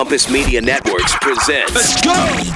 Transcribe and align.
Compass 0.00 0.30
Media 0.30 0.62
Networks 0.62 1.14
presents. 1.20 1.74
Let's 1.74 2.00
go! 2.00 2.10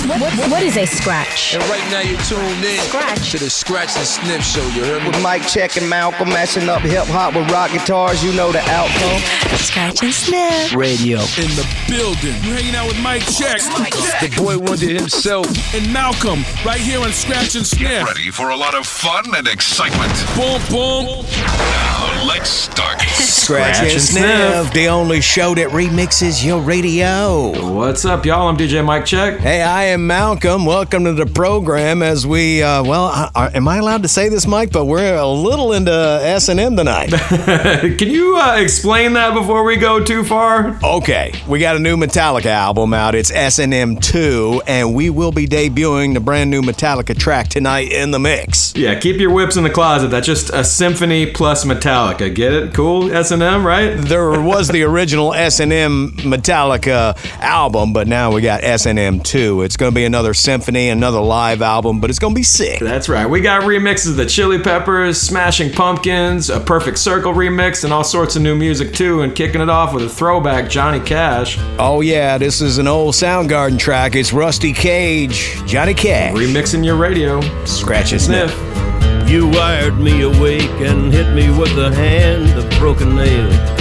What, 0.08 0.18
what, 0.18 0.50
what 0.50 0.62
is 0.62 0.78
a 0.78 0.86
scratch? 0.86 1.54
And 1.54 1.62
right 1.64 1.84
now 1.90 2.00
you're 2.00 2.18
tuned 2.22 2.64
in 2.64 2.78
Scratch. 2.88 3.32
to 3.32 3.38
the 3.38 3.50
Scratch 3.50 3.94
and 3.98 4.06
Sniff 4.06 4.42
Show. 4.42 4.66
You 4.68 4.82
heard 4.82 5.02
me? 5.02 5.08
With 5.10 5.22
Mike 5.22 5.46
Check 5.46 5.76
and 5.76 5.86
Malcolm 5.86 6.30
mashing 6.30 6.70
up 6.70 6.80
hip 6.80 7.04
hop 7.04 7.34
with 7.34 7.50
rock 7.50 7.70
guitars, 7.70 8.24
you 8.24 8.32
know 8.32 8.50
the 8.50 8.60
outcome. 8.70 9.20
Scratch 9.58 10.02
and 10.02 10.14
sniff. 10.14 10.74
Radio. 10.74 11.18
in 11.18 11.52
the 11.52 11.68
building. 11.86 12.32
You're 12.44 12.56
hanging 12.56 12.76
out 12.76 12.86
with 12.86 13.02
Mike 13.02 13.20
Check 13.26 13.60
The 13.60 14.34
boy 14.38 14.56
Wonder 14.56 14.88
himself. 14.88 15.46
and 15.74 15.92
Malcolm 15.92 16.44
right 16.64 16.80
here 16.80 17.00
on 17.00 17.12
Scratch 17.12 17.56
and 17.56 17.66
Sniff. 17.66 18.06
Ready 18.06 18.30
for 18.30 18.48
a 18.48 18.56
lot 18.56 18.74
of 18.74 18.86
fun 18.86 19.24
and 19.36 19.46
excitement. 19.46 20.12
Boom, 20.34 20.62
boom. 20.70 21.26
Now, 21.36 22.24
let's 22.26 22.48
start. 22.48 23.02
Scratch 23.02 23.82
and 23.82 24.00
Sniff, 24.00 24.72
the 24.72 24.88
only 24.88 25.20
show 25.20 25.54
that 25.54 25.68
remixes 25.68 26.42
your 26.42 26.62
radio. 26.62 27.33
What's 27.34 28.04
up, 28.04 28.24
y'all? 28.24 28.46
I'm 28.46 28.56
DJ 28.56 28.84
Mike 28.84 29.04
Check. 29.04 29.40
Hey, 29.40 29.60
I 29.60 29.86
am 29.86 30.06
Malcolm. 30.06 30.64
Welcome 30.66 31.02
to 31.06 31.12
the 31.14 31.26
program. 31.26 32.00
As 32.00 32.24
we, 32.24 32.62
uh, 32.62 32.84
well, 32.84 33.06
I, 33.06 33.28
I, 33.34 33.48
am 33.56 33.66
I 33.66 33.78
allowed 33.78 34.02
to 34.04 34.08
say 34.08 34.28
this, 34.28 34.46
Mike? 34.46 34.70
But 34.70 34.84
we're 34.84 35.16
a 35.16 35.26
little 35.26 35.72
into 35.72 35.90
S 35.90 36.48
and 36.48 36.60
M 36.60 36.76
tonight. 36.76 37.08
Can 37.10 38.08
you 38.08 38.36
uh, 38.36 38.58
explain 38.58 39.14
that 39.14 39.34
before 39.34 39.64
we 39.64 39.74
go 39.74 40.02
too 40.02 40.22
far? 40.22 40.78
okay, 40.84 41.32
we 41.48 41.58
got 41.58 41.74
a 41.74 41.80
new 41.80 41.96
Metallica 41.96 42.46
album 42.46 42.94
out. 42.94 43.16
It's 43.16 43.32
S 43.32 43.58
and 43.58 43.74
M 43.74 43.96
two, 43.96 44.62
and 44.68 44.94
we 44.94 45.10
will 45.10 45.32
be 45.32 45.48
debuting 45.48 46.14
the 46.14 46.20
brand 46.20 46.52
new 46.52 46.62
Metallica 46.62 47.18
track 47.18 47.48
tonight 47.48 47.90
in 47.90 48.12
the 48.12 48.20
mix. 48.20 48.76
Yeah, 48.76 48.96
keep 49.00 49.16
your 49.16 49.32
whips 49.32 49.56
in 49.56 49.64
the 49.64 49.70
closet. 49.70 50.12
That's 50.12 50.28
just 50.28 50.50
a 50.50 50.62
symphony 50.62 51.26
plus 51.26 51.64
Metallica. 51.64 52.32
Get 52.32 52.52
it? 52.52 52.74
Cool? 52.74 53.12
S&M, 53.12 53.66
right? 53.66 53.96
There 53.96 54.40
was 54.40 54.68
the 54.68 54.84
original 54.84 55.34
S 55.34 55.58
and 55.58 55.72
M 55.72 56.12
Metallica 56.18 57.13
album, 57.40 57.92
but 57.92 58.06
now 58.08 58.32
we 58.32 58.40
got 58.40 58.64
S 58.64 58.86
and 58.86 58.98
M 58.98 59.20
two. 59.20 59.62
It's 59.62 59.76
going 59.76 59.90
to 59.92 59.94
be 59.94 60.04
another 60.04 60.34
symphony, 60.34 60.88
another 60.88 61.20
live 61.20 61.62
album, 61.62 62.00
but 62.00 62.10
it's 62.10 62.18
going 62.18 62.34
to 62.34 62.38
be 62.38 62.42
sick. 62.42 62.80
That's 62.80 63.08
right. 63.08 63.26
We 63.26 63.40
got 63.40 63.62
remixes 63.62 64.10
of 64.10 64.16
the 64.16 64.26
Chili 64.26 64.58
Peppers, 64.58 65.20
Smashing 65.20 65.72
Pumpkins, 65.72 66.50
a 66.50 66.60
Perfect 66.60 66.98
Circle 66.98 67.32
remix, 67.34 67.84
and 67.84 67.92
all 67.92 68.04
sorts 68.04 68.36
of 68.36 68.42
new 68.42 68.54
music 68.54 68.92
too. 68.92 69.22
And 69.22 69.34
kicking 69.34 69.60
it 69.60 69.68
off 69.68 69.94
with 69.94 70.04
a 70.04 70.08
throwback, 70.08 70.68
Johnny 70.70 71.00
Cash. 71.00 71.58
Oh 71.78 72.00
yeah, 72.00 72.38
this 72.38 72.60
is 72.60 72.78
an 72.78 72.88
old 72.88 73.14
Soundgarden 73.14 73.78
track. 73.78 74.14
It's 74.14 74.32
Rusty 74.32 74.72
Cage, 74.72 75.62
Johnny 75.66 75.94
Cash. 75.94 76.34
Remixing 76.34 76.84
your 76.84 76.96
radio. 76.96 77.40
Scratch 77.64 78.12
and 78.12 78.20
Sniff. 78.20 78.50
sniff. 78.50 79.28
You 79.28 79.48
wired 79.48 79.98
me 79.98 80.22
awake 80.22 80.68
and 80.80 81.12
hit 81.12 81.32
me 81.34 81.48
with 81.50 81.78
a 81.78 81.94
hand 81.94 82.58
of 82.58 82.68
broken 82.78 83.16
nail. 83.16 83.73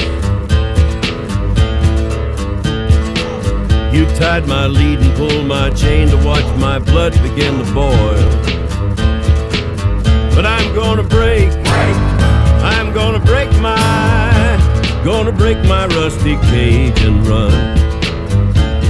You 3.94 4.08
tied 4.16 4.48
my 4.48 4.66
lead 4.66 5.02
and 5.02 5.16
pulled 5.16 5.46
my 5.46 5.70
chain 5.70 6.10
to 6.10 6.18
watch 6.18 6.46
my 6.58 6.80
blood 6.80 7.14
begin 7.22 7.64
to 7.64 7.74
boil. 7.74 7.94
But 10.34 10.48
I'm 10.48 10.74
gonna 10.74 11.04
break, 11.04 11.52
I'm 12.74 12.92
gonna 12.92 13.20
break 13.20 13.52
my, 13.62 15.02
gonna 15.06 15.32
break 15.32 15.60
my 15.66 15.86
rusty 15.86 16.38
cage 16.50 17.00
and 17.02 17.26
run. 17.28 17.54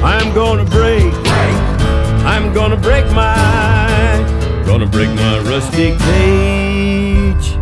I'm 0.01 0.33
gonna 0.33 0.63
break, 0.63 1.13
I'm 2.25 2.53
gonna 2.53 2.77
break 2.77 3.05
my, 3.11 4.63
gonna 4.65 4.88
break 4.88 5.09
my 5.09 5.39
rusty 5.39 5.97
cage 5.97 7.57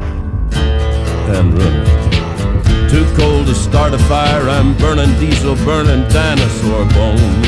and 1.35 1.57
run. 1.57 2.10
Too 2.91 3.05
cold 3.15 3.47
to 3.47 3.55
start 3.55 3.93
a 3.93 3.97
fire, 3.99 4.49
I'm 4.49 4.75
burning 4.77 5.17
diesel, 5.17 5.55
burning 5.63 6.05
dinosaur 6.09 6.83
bones. 6.87 7.47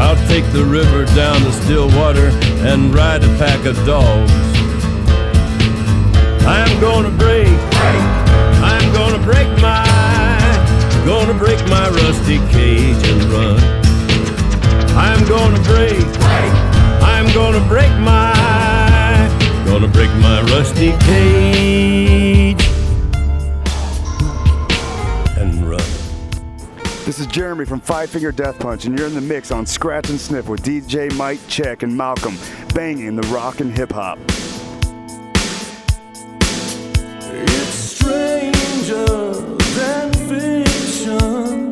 I'll 0.00 0.16
take 0.28 0.50
the 0.54 0.64
river 0.64 1.04
down 1.14 1.38
to 1.42 1.52
still 1.52 1.88
water 1.88 2.30
and 2.64 2.94
ride 2.94 3.22
a 3.22 3.28
pack 3.36 3.66
of 3.66 3.76
dogs. 3.84 4.32
I'm 6.46 6.80
gonna 6.80 7.10
break, 7.10 7.52
I'm 8.64 8.90
gonna 8.94 9.22
break 9.22 9.48
my, 9.60 9.84
gonna 11.04 11.34
break 11.34 11.60
my 11.68 11.86
rusty 11.90 12.38
cage 12.48 13.06
and 13.06 13.24
run. 13.24 13.60
I'm 14.96 15.22
gonna 15.28 15.62
break, 15.64 16.02
I'm 17.02 17.30
gonna 17.34 17.60
break 17.68 17.92
my, 17.98 18.71
gonna 19.82 19.92
break 19.94 20.10
my 20.20 20.40
rusty 20.42 20.92
cage 21.06 22.64
and 25.36 25.68
run. 25.68 25.82
This 27.04 27.18
is 27.18 27.26
Jeremy 27.26 27.64
from 27.64 27.80
Five 27.80 28.08
Finger 28.08 28.30
Death 28.30 28.60
Punch, 28.60 28.84
and 28.84 28.96
you're 28.96 29.08
in 29.08 29.14
the 29.14 29.20
mix 29.20 29.50
on 29.50 29.66
Scratch 29.66 30.08
and 30.08 30.20
Sniff 30.20 30.46
with 30.46 30.62
DJ 30.62 31.12
Mike 31.16 31.40
Check 31.48 31.82
and 31.82 31.96
Malcolm, 31.96 32.38
banging 32.74 33.16
the 33.16 33.26
rock 33.26 33.58
and 33.58 33.76
hip 33.76 33.90
hop. 33.90 34.20
It's 37.32 37.74
stranger 37.74 39.06
than 39.34 40.12
fiction 40.28 41.71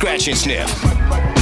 Scratch 0.00 0.28
and 0.28 0.38
Sniff. 0.38 1.39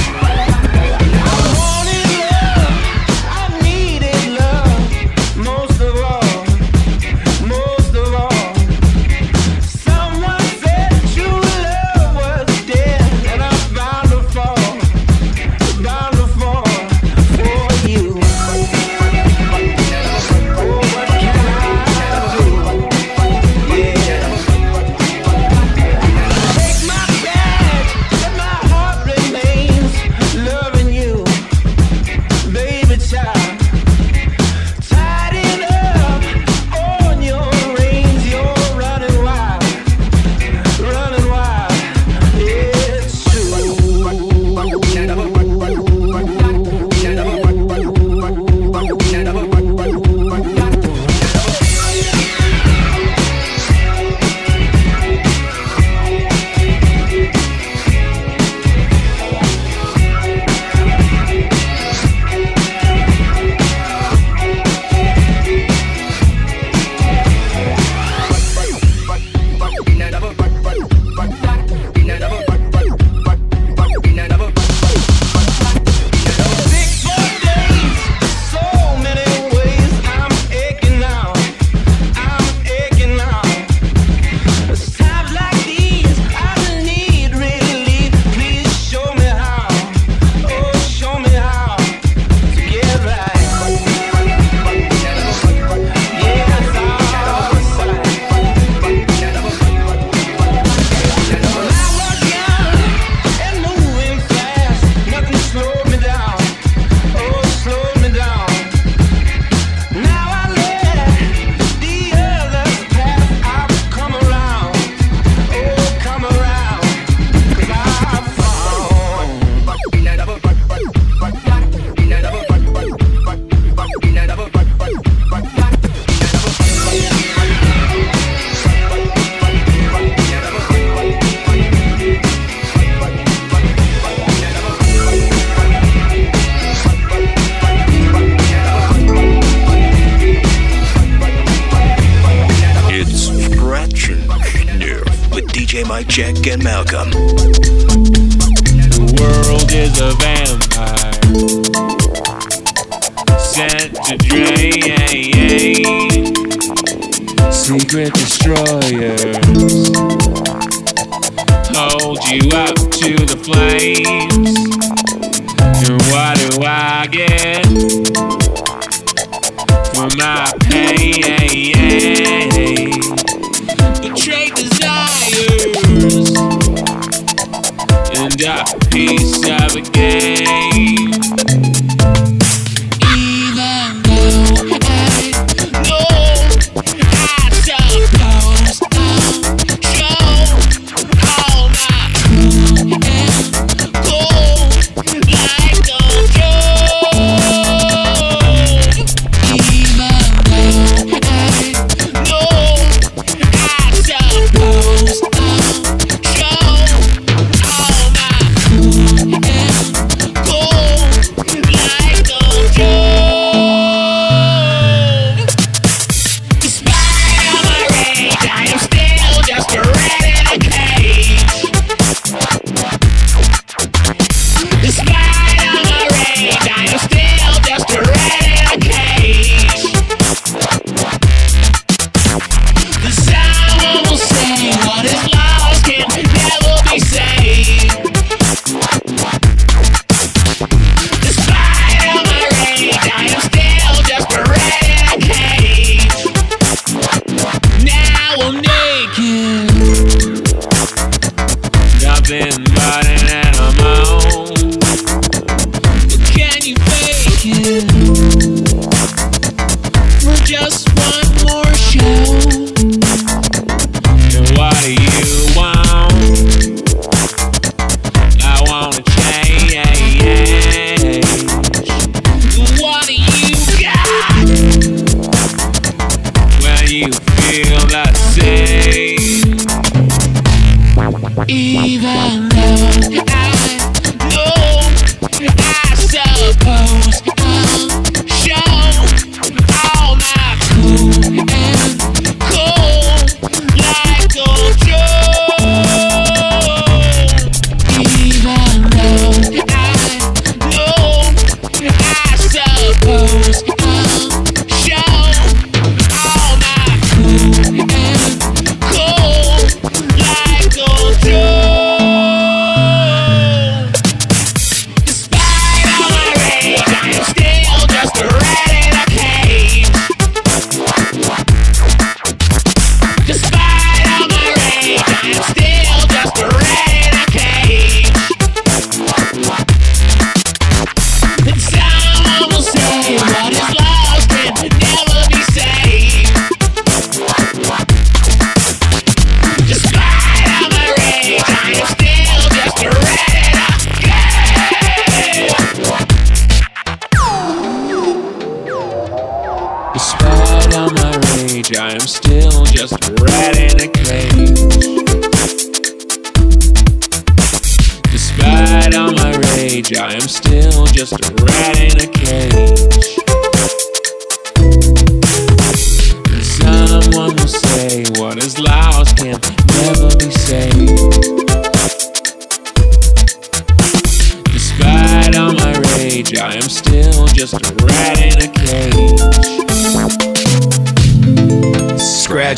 And 178.31 178.41
a 178.41 178.79
piece 178.89 179.43
of 179.49 181.08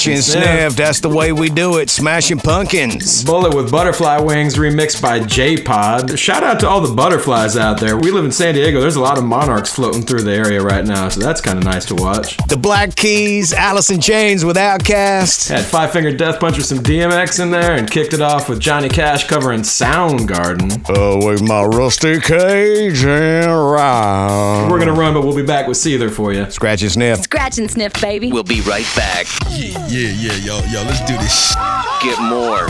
Scratch 0.01 0.15
and 0.15 0.23
sniff. 0.23 0.75
That's 0.75 0.99
the 0.99 1.09
way 1.09 1.31
we 1.31 1.49
do 1.49 1.77
it. 1.77 1.89
Smashing 1.89 2.39
pumpkins. 2.39 3.23
Bullet 3.23 3.55
with 3.55 3.71
Butterfly 3.71 4.19
Wings 4.19 4.55
remixed 4.55 5.01
by 5.01 5.19
J 5.19 5.61
Pod. 5.61 6.17
Shout 6.17 6.43
out 6.43 6.59
to 6.61 6.67
all 6.67 6.81
the 6.81 6.93
butterflies 6.93 7.55
out 7.55 7.79
there. 7.79 7.97
We 7.97 8.09
live 8.11 8.25
in 8.25 8.31
San 8.31 8.55
Diego. 8.55 8.81
There's 8.81 8.95
a 8.95 9.01
lot 9.01 9.17
of 9.17 9.23
monarchs 9.23 9.71
floating 9.71 10.01
through 10.01 10.23
the 10.23 10.31
area 10.33 10.61
right 10.61 10.83
now, 10.85 11.09
so 11.09 11.19
that's 11.19 11.39
kind 11.41 11.57
of 11.57 11.63
nice 11.63 11.85
to 11.85 11.95
watch. 11.95 12.37
The 12.47 12.57
Black 12.57 12.95
Keys, 12.95 13.53
Alice 13.53 13.89
in 13.91 14.01
Chains 14.01 14.43
with 14.43 14.57
Outkast. 14.57 15.49
Had 15.49 15.65
Five 15.65 15.91
Finger 15.91 16.15
Death 16.15 16.39
Punch 16.39 16.57
with 16.57 16.65
some 16.65 16.79
DMX 16.79 17.39
in 17.39 17.51
there 17.51 17.73
and 17.73 17.89
kicked 17.89 18.13
it 18.13 18.21
off 18.21 18.49
with 18.49 18.59
Johnny 18.59 18.89
Cash 18.89 19.27
covering 19.27 19.61
Soundgarden. 19.61 20.85
Oh, 20.89 21.27
with 21.27 21.41
my 21.43 21.63
rusty 21.63 22.19
cage 22.19 23.03
and 23.05 23.47
ride. 23.47 24.67
We're 24.71 24.79
gonna 24.79 24.93
run, 24.93 25.13
but 25.13 25.21
we'll 25.23 25.35
be 25.35 25.43
back 25.43 25.67
with 25.67 25.77
Seether 25.77 26.11
for 26.11 26.33
you. 26.33 26.49
Scratch 26.49 26.81
and 26.81 26.91
sniff. 26.91 27.21
Scratch 27.21 27.57
and 27.59 27.69
sniff, 27.69 27.93
baby. 28.01 28.31
We'll 28.31 28.43
be 28.43 28.61
right 28.61 28.87
back. 28.95 29.27
Yeah, 29.49 29.87
yeah, 29.91 30.07
yeah, 30.09 30.35
yo, 30.37 30.57
yo, 30.71 30.83
let's 30.83 31.01
do 31.01 31.17
this. 31.17 31.53
Get 32.01 32.17
more 32.21 32.65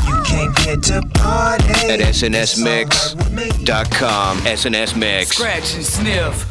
at 1.88 2.00
snsmix.com. 2.00 3.18
SNS 4.40 4.96
Mix. 4.98 5.30
Scratch 5.38 5.75
and 5.75 5.86
sniff. 5.86 6.48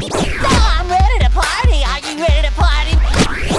I'm 0.00 0.88
ready 0.88 1.18
to 1.24 1.30
party. 1.30 1.82
Are 1.84 1.98
you 2.08 2.20
ready 2.22 2.46
to 2.46 2.54
party? 2.54 2.96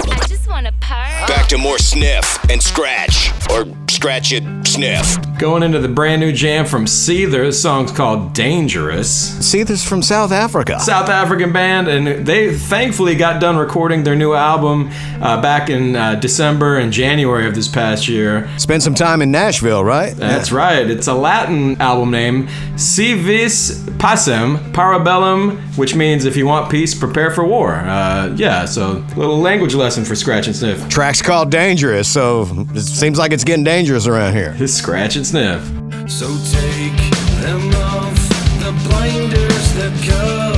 I 0.09 0.25
just 0.27 0.47
want 0.47 0.67
to 0.67 0.71
party. 0.79 1.27
Back 1.27 1.47
to 1.49 1.57
more 1.57 1.77
sniff 1.77 2.39
and 2.49 2.63
scratch, 2.63 3.31
or 3.51 3.65
scratch 3.99 4.31
it, 4.31 4.45
sniff. 4.65 5.17
Going 5.37 5.61
into 5.61 5.79
the 5.79 5.89
brand 5.89 6.21
new 6.21 6.31
jam 6.31 6.65
from 6.65 6.85
Seether. 6.85 7.47
This 7.47 7.61
song's 7.61 7.91
called 7.91 8.33
Dangerous. 8.33 9.31
Seether's 9.39 9.83
from 9.83 10.01
South 10.01 10.31
Africa. 10.31 10.79
South 10.79 11.09
African 11.09 11.51
band, 11.51 11.89
and 11.89 12.25
they 12.25 12.55
thankfully 12.55 13.15
got 13.15 13.41
done 13.41 13.57
recording 13.57 14.05
their 14.05 14.15
new 14.15 14.33
album 14.33 14.89
uh, 15.21 15.41
back 15.41 15.69
in 15.69 15.97
uh, 15.97 16.15
December 16.15 16.77
and 16.77 16.93
January 16.93 17.45
of 17.45 17.55
this 17.55 17.67
past 17.67 18.07
year. 18.07 18.49
Spent 18.57 18.83
some 18.83 18.95
time 18.95 19.21
in 19.21 19.31
Nashville, 19.31 19.83
right? 19.83 20.15
That's 20.15 20.49
yeah. 20.49 20.57
right. 20.57 20.89
It's 20.89 21.07
a 21.07 21.13
Latin 21.13 21.79
album 21.81 22.11
name, 22.11 22.47
Civis 22.77 23.83
Passem 23.97 24.57
Parabellum, 24.71 25.59
which 25.77 25.93
means 25.93 26.23
if 26.23 26.37
you 26.37 26.45
want 26.45 26.71
peace, 26.71 26.97
prepare 26.97 27.31
for 27.31 27.45
war. 27.45 27.75
Uh, 27.75 28.33
yeah, 28.37 28.63
so 28.63 29.03
little 29.17 29.39
language 29.39 29.75
lesson 29.75 30.05
for 30.05 30.15
Scratch 30.15 30.47
and 30.47 30.55
Sniff. 30.55 30.87
Track's 30.87 31.21
called 31.21 31.51
Dangerous, 31.51 32.07
so 32.07 32.47
it 32.73 32.81
seems 32.81 33.19
like 33.19 33.33
it's 33.33 33.43
getting 33.43 33.65
dangerous 33.65 33.88
dangerous 33.89 34.05
around 34.05 34.33
here. 34.33 34.51
His 34.51 34.71
scratch 34.75 35.15
and 35.15 35.25
sniff. 35.25 35.63
So 36.07 36.27
take 36.51 36.95
them 37.41 37.73
off 37.73 38.13
the 38.59 38.71
blinders 38.87 39.73
that 39.73 39.91
cover. 40.07 40.48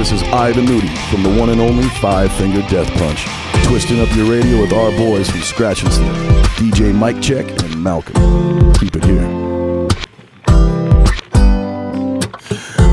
This 0.00 0.12
is 0.12 0.22
Ivan 0.32 0.64
Moody 0.64 0.88
from 1.10 1.22
the 1.22 1.28
one 1.38 1.50
and 1.50 1.60
only 1.60 1.86
Five 2.00 2.32
Finger 2.32 2.62
Death 2.70 2.90
Punch. 2.94 3.22
Twisting 3.66 4.00
up 4.00 4.08
your 4.16 4.30
radio 4.30 4.58
with 4.58 4.72
our 4.72 4.90
boys 4.92 5.28
from 5.28 5.42
Scratch 5.42 5.82
and 5.82 5.92
Sniff, 5.92 6.16
DJ 6.56 6.94
Mike 6.94 7.20
Check 7.20 7.46
and 7.62 7.84
Malcolm. 7.84 8.72
Keep 8.76 8.96
it 8.96 9.04
here. 9.04 9.26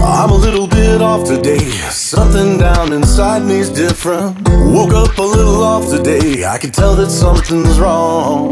I'm 0.04 0.32
a 0.32 0.36
little 0.36 0.67
bit 0.67 1.02
off 1.02 1.26
today. 1.26 1.70
Something 1.91 2.58
down 2.58 2.91
inside 2.91 3.43
me's 3.43 3.70
different. 3.70 4.46
Woke 4.50 4.93
up 4.93 5.17
a 5.17 5.22
little 5.22 5.63
off 5.63 5.89
today. 5.89 6.43
I 6.43 6.58
can 6.58 6.72
tell 6.72 6.93
that 6.98 7.10
something's 7.10 7.80
wrong. 7.80 8.52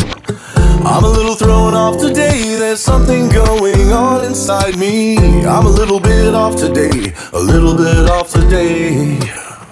I'm 0.88 1.04
a 1.04 1.10
little 1.10 1.34
thrown 1.34 1.74
off 1.74 2.00
today. 2.00 2.58
There's 2.60 2.80
something 2.80 3.28
going 3.30 3.92
on 3.92 4.24
inside 4.24 4.78
me. 4.78 5.18
I'm 5.44 5.66
a 5.66 5.70
little 5.70 6.00
bit 6.00 6.36
off 6.36 6.58
today. 6.58 7.12
A 7.46 7.48
little 7.48 7.78
bit 7.78 8.10
off 8.10 8.32
today. 8.32 9.20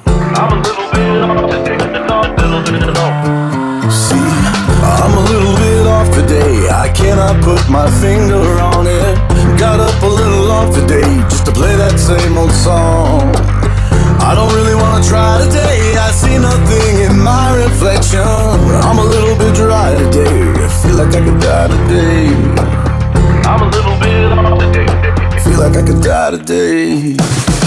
I'm 0.05 0.53
a 0.53 0.61
little 0.61 0.93
bit 0.93 1.23
off 1.25 1.49
today. 1.49 1.77
Little 2.37 2.61
bit 2.69 2.97
off. 3.01 3.91
See, 3.91 4.29
I'm 4.85 5.17
a 5.17 5.23
little 5.25 5.55
bit 5.57 5.87
off 5.87 6.07
today. 6.13 6.69
I 6.69 6.93
cannot 6.93 7.41
put 7.41 7.67
my 7.71 7.89
finger 7.97 8.45
on 8.61 8.85
it. 8.85 9.17
Got 9.57 9.79
up 9.79 10.03
a 10.03 10.05
little 10.05 10.51
off 10.51 10.75
today 10.75 11.01
just 11.31 11.47
to 11.47 11.51
play 11.51 11.75
that 11.75 11.97
same 11.97 12.37
old 12.37 12.51
song. 12.51 13.33
I 14.21 14.35
don't 14.35 14.53
really 14.53 14.75
wanna 14.75 15.03
try 15.03 15.41
today. 15.43 15.97
I 15.97 16.11
see 16.11 16.37
nothing 16.37 17.09
in 17.09 17.17
my 17.17 17.57
reflection. 17.57 18.21
I'm 18.85 18.99
a 18.99 19.03
little 19.03 19.35
bit 19.35 19.55
dry 19.55 19.97
today. 19.97 20.53
I 20.61 20.69
feel 20.77 20.95
like 21.01 21.15
I 21.15 21.25
could 21.25 21.41
die 21.41 21.67
today. 21.73 22.29
I'm 23.49 23.65
a 23.65 23.69
little 23.73 23.97
bit 23.97 24.31
off 24.31 24.61
today. 24.61 24.85
Feel 25.41 25.57
like 25.57 25.75
I 25.75 25.81
could 25.81 26.03
die 26.03 26.31
today. 26.37 27.62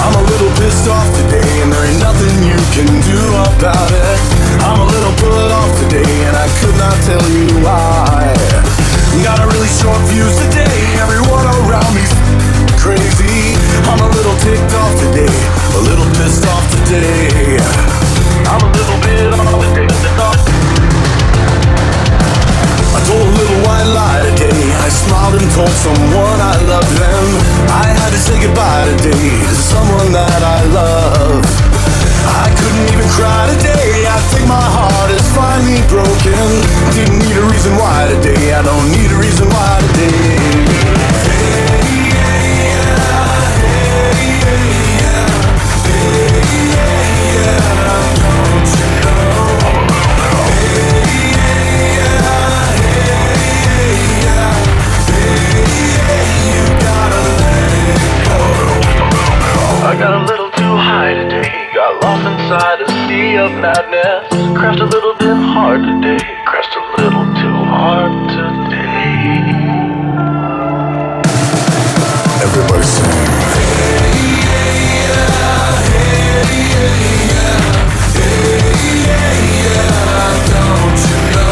I'm 0.00 0.14
a 0.14 0.22
little 0.22 0.50
pissed 0.56 0.88
off 0.88 1.06
today, 1.16 1.62
and 1.62 1.72
there 1.72 1.84
ain't 1.84 2.00
nothing 2.00 2.42
you 2.44 2.56
can 2.72 3.00
do 3.02 3.18
about 3.34 3.92
it. 3.92 3.97
Why. 7.62 8.34
Got 9.22 9.40
a 9.42 9.46
really 9.50 9.68
short 9.68 9.98
fuse 10.08 10.36
today, 10.46 10.78
everyone 11.02 11.46
around 11.46 11.90
me's 11.94 12.12
crazy. 12.78 13.58
I'm 13.90 14.00
a 14.00 14.10
little 14.14 14.36
ticked 14.38 14.72
off 14.78 14.94
today, 14.98 15.34
a 15.74 15.80
little 15.82 16.08
pissed 16.16 16.46
off 16.46 16.64
today. 16.86 17.58
I'm 18.48 18.62
a 18.62 18.70
little 18.72 18.98
bit 19.02 19.28
off 20.20 20.40
today. 20.44 20.68
I 22.96 23.00
told 23.06 23.26
a 23.26 23.34
little 23.36 23.60
white 23.66 23.88
lie 23.92 24.22
today. 24.30 24.72
I 24.80 24.88
smiled 24.88 25.34
and 25.40 25.50
told 25.52 25.70
someone 25.70 26.40
I 26.40 26.56
loved 26.64 26.92
them. 26.96 27.26
I 27.68 27.86
had 27.86 28.10
to 28.10 28.18
say 28.18 28.40
goodbye 28.40 28.84
today 28.96 29.44
to 29.44 29.54
someone 29.54 30.12
that 30.12 30.42
I 30.42 30.64
love. 30.72 31.67
I 32.28 32.52
couldn't 32.58 32.88
even 32.92 33.08
cry 33.08 33.48
today. 33.56 34.04
I 34.06 34.18
think 34.30 34.46
my 34.48 34.60
heart 34.60 35.10
is 35.10 35.24
finally 35.34 35.82
broken. 35.88 36.44
Didn't 36.92 37.18
need 37.24 37.36
a 37.36 37.44
reason 37.48 37.72
why 37.76 38.08
today. 38.12 38.54
I 38.54 38.62
don't 38.62 38.90
need 38.92 39.10
a 39.10 39.18
reason 39.18 39.48
why 39.48 39.80
today. 39.92 40.68
I 59.80 59.96
got 59.96 60.12
a 60.12 60.24
little 60.26 60.47
of 63.38 63.52
madness. 63.52 64.26
Crashed 64.58 64.80
a 64.80 64.86
little 64.86 65.14
bit 65.14 65.36
hard 65.36 65.82
today. 65.82 66.18
Crashed 66.44 66.74
a 66.74 66.80
little 67.00 67.24
too 67.40 67.54
hard 67.70 68.12
today. 68.30 68.88
Everybody 72.42 72.82
sing. 72.82 73.38
I'm 81.20 81.34
a 81.34 81.47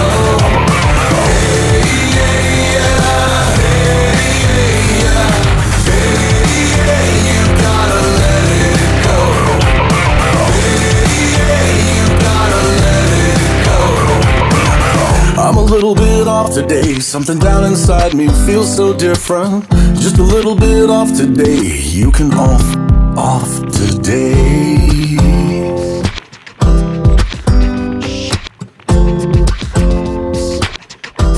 off 16.47 16.55
today. 16.55 16.95
Something 17.01 17.39
down 17.39 17.65
inside 17.65 18.15
me 18.15 18.29
feels 18.47 18.75
so 18.75 18.97
different. 18.97 19.69
Just 19.99 20.19
a 20.19 20.23
little 20.23 20.55
bit 20.55 20.89
off 20.89 21.17
today. 21.17 21.81
You 21.83 22.13
can 22.13 22.33
off, 22.35 22.77
off 23.17 23.51
today. 23.73 25.17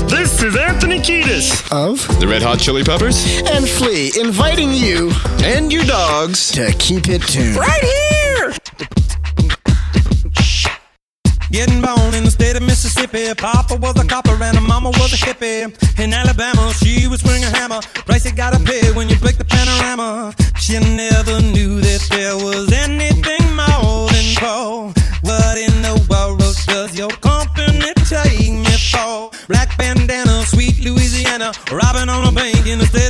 This 0.07 0.43
is 0.43 0.55
Anthony 0.55 0.99
Kiedis 0.99 1.71
of 1.71 2.19
the 2.19 2.27
Red 2.27 2.43
Hot 2.43 2.59
Chili 2.59 2.83
Peppers 2.83 3.41
and 3.47 3.67
Flea 3.67 4.11
inviting 4.19 4.71
you 4.71 5.11
and 5.43 5.73
your 5.73 5.85
dogs 5.85 6.51
to 6.51 6.71
keep 6.77 7.07
it 7.09 7.21
tuned. 7.23 7.55
Right 7.55 7.83
here! 7.83 8.53
Getting 11.51 11.81
born 11.81 12.13
in 12.13 12.23
the 12.23 12.29
state 12.29 12.55
of 12.55 12.61
Mississippi. 12.61 13.33
Papa 13.33 13.75
was 13.77 13.99
a 13.99 14.05
copper 14.05 14.28
and 14.28 14.28
her 14.28 14.28
mama 14.89 15.03
was 15.03 15.13
a 15.13 15.17
hippie. 15.17 15.99
In 15.99 16.13
Alabama, 16.13 16.73
she 16.73 17.07
was 17.07 17.21
swing 17.21 17.43
a 17.43 17.49
hammer. 17.57 17.81
Price 18.05 18.31
gotta 18.31 18.59
pay 18.63 18.91
when 18.93 19.09
you 19.09 19.17
break 19.17 19.37
the 19.37 19.45
panorama. 19.45 20.33
She 20.59 20.79
never 20.79 21.41
knew 21.41 21.81
that 21.81 22.01
there 22.09 22.35
was 22.35 22.71
anything 22.71 23.45
more 23.55 24.09
than 24.09 24.35
coal. 24.37 24.93
What 25.21 25.57
in 25.57 25.81
the 25.81 25.95
world 26.09 26.39
does 26.67 26.97
your 26.97 27.09
company 27.21 27.93
take 28.07 28.51
me 28.51 28.75
for? 28.91 29.31
Black 29.47 29.77
bandana, 29.77 30.43
sweet 30.45 30.79
Louisiana. 30.79 31.51
Robbing 31.71 32.09
on 32.09 32.27
a 32.27 32.31
bank 32.31 32.65
in 32.65 32.79
the 32.79 32.85
state 32.85 33.08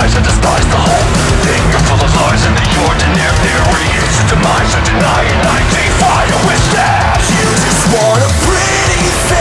Eyes, 0.00 0.16
I 0.16 0.22
despise 0.22 0.64
the 0.64 0.80
whole 0.80 1.08
thing. 1.44 1.60
You're 1.68 1.84
full 1.84 2.00
of 2.00 2.08
lies 2.16 2.40
and 2.48 2.56
the 2.56 2.68
ordinary 2.88 3.84
is 4.00 4.16
a 4.16 4.24
demise. 4.32 4.72
I 4.72 4.80
deny 4.80 5.24
and 5.28 5.44
I 5.44 5.60
defy 5.68 6.24
you 6.24 6.38
with 6.48 6.64
that. 6.72 7.20
You 7.28 7.44
just 7.60 7.84
want 7.92 8.24
a 8.24 8.30
pretty 8.40 9.04
face 9.28 9.39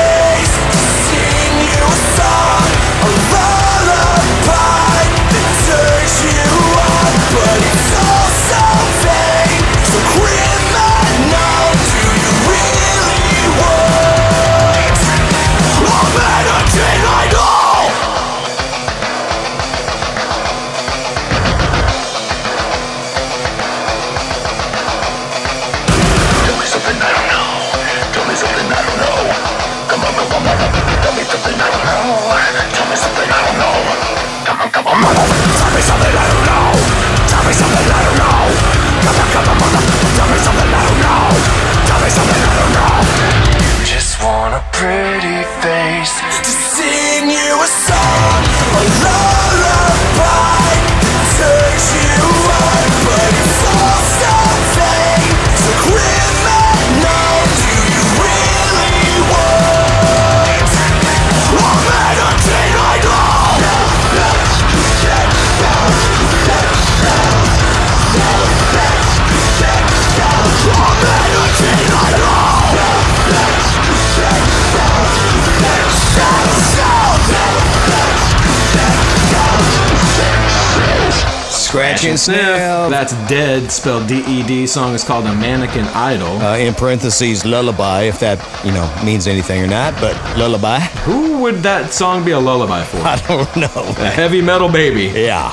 And 82.01 82.17
Sniff. 82.19 82.39
sniff. 82.39 82.89
That's 82.89 83.13
Ded, 83.27 83.69
spelled 83.71 84.07
D-E-D. 84.07 84.67
Song 84.67 84.93
is 84.93 85.03
called 85.03 85.25
A 85.25 85.35
Mannequin 85.35 85.85
Idol. 85.93 86.37
Uh, 86.41 86.57
in 86.57 86.73
parentheses, 86.73 87.45
lullaby, 87.45 88.03
if 88.03 88.19
that 88.21 88.39
you 88.65 88.71
know 88.71 88.87
means 89.03 89.27
anything 89.27 89.61
or 89.61 89.67
not. 89.67 89.93
But 89.99 90.15
lullaby. 90.37 90.79
Who 91.05 91.39
would 91.39 91.57
that 91.63 91.91
song 91.93 92.23
be 92.23 92.31
a 92.31 92.39
lullaby 92.39 92.83
for? 92.83 92.97
I 93.03 93.17
don't 93.27 93.53
know. 93.57 93.83
A 93.97 94.09
heavy 94.09 94.41
metal 94.41 94.69
baby. 94.69 95.07
Yeah. 95.19 95.51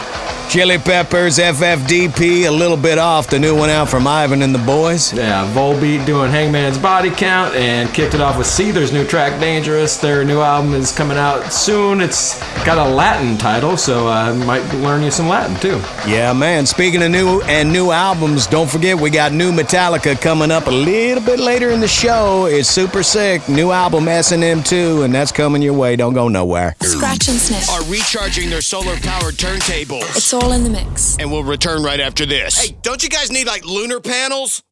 Chili 0.49 0.79
Peppers, 0.79 1.39
FFDP, 1.39 2.47
a 2.47 2.51
little 2.51 2.77
bit 2.77 2.99
off. 2.99 3.29
The 3.29 3.39
new 3.39 3.57
one 3.57 3.69
out 3.69 3.89
from 3.89 4.07
Ivan 4.07 4.43
and 4.43 4.55
the 4.55 4.61
Boys. 4.61 5.13
Yeah, 5.13 5.53
Volbeat 5.53 6.07
doing 6.07 6.31
Hangman's 6.31 6.79
Body 6.79 7.11
Count 7.11 7.55
and 7.57 7.93
kicked 7.93 8.15
it 8.15 8.21
off 8.21 8.39
with 8.39 8.47
Seether's 8.47 8.93
new 8.93 9.05
track 9.05 9.39
Dangerous. 9.41 9.97
Their 9.97 10.25
new 10.25 10.41
album 10.41 10.73
is 10.75 10.93
coming 10.97 11.19
out 11.19 11.53
soon. 11.53 12.01
It's 12.01 12.39
got 12.65 12.79
a 12.79 12.89
Latin 12.89 13.37
title, 13.37 13.77
so 13.77 14.07
I 14.07 14.31
uh, 14.31 14.35
might 14.35 14.63
learn 14.75 15.03
you 15.03 15.11
some 15.11 15.29
Latin 15.29 15.57
too. 15.57 15.81
Yeah, 16.09 16.33
man. 16.33 16.65
Speaking 16.65 17.03
of 17.03 17.11
new 17.11 17.43
and 17.43 17.73
new 17.73 17.91
albums, 17.91 18.47
don't 18.47 18.71
forget 18.71 18.99
we 18.99 19.11
got 19.11 19.33
new 19.33 19.53
Metallica 19.53 20.19
coming 20.21 20.53
up 20.53 20.69
a 20.69 20.71
little 20.71 21.23
bit 21.25 21.41
later 21.41 21.71
in 21.71 21.81
the 21.81 21.89
show. 21.89 22.47
It's 22.47 22.69
super 22.69 23.03
sick. 23.03 23.47
New 23.49 23.73
album 23.73 24.07
S&M 24.07 24.63
2, 24.63 25.03
and 25.03 25.13
that's 25.13 25.33
coming 25.33 25.61
your 25.61 25.75
way. 25.75 25.97
Don't 25.97 26.15
go 26.15 26.29
nowhere. 26.29 26.77
Scratch 26.83 27.29
and 27.29 27.39
sniff. 27.39 27.69
Are 27.69 27.85
recharging 27.91 28.49
their 28.49 28.63
solar 28.63 28.97
powered 28.99 29.35
turntables. 29.35 30.17
It's 30.17 30.36
all 30.37 30.53
in 30.53 30.65
the 30.65 30.71
mix. 30.71 31.17
and 31.19 31.31
we'll 31.31 31.45
return 31.45 31.83
right 31.83 32.01
after 32.01 32.27
this. 32.27 32.59
Hey, 32.59 32.77
don't 32.83 33.03
you 33.03 33.09
guys 33.09 33.31
need 33.31 33.47
like 33.47 33.65
lunar 33.65 34.01
panels? 34.01 34.63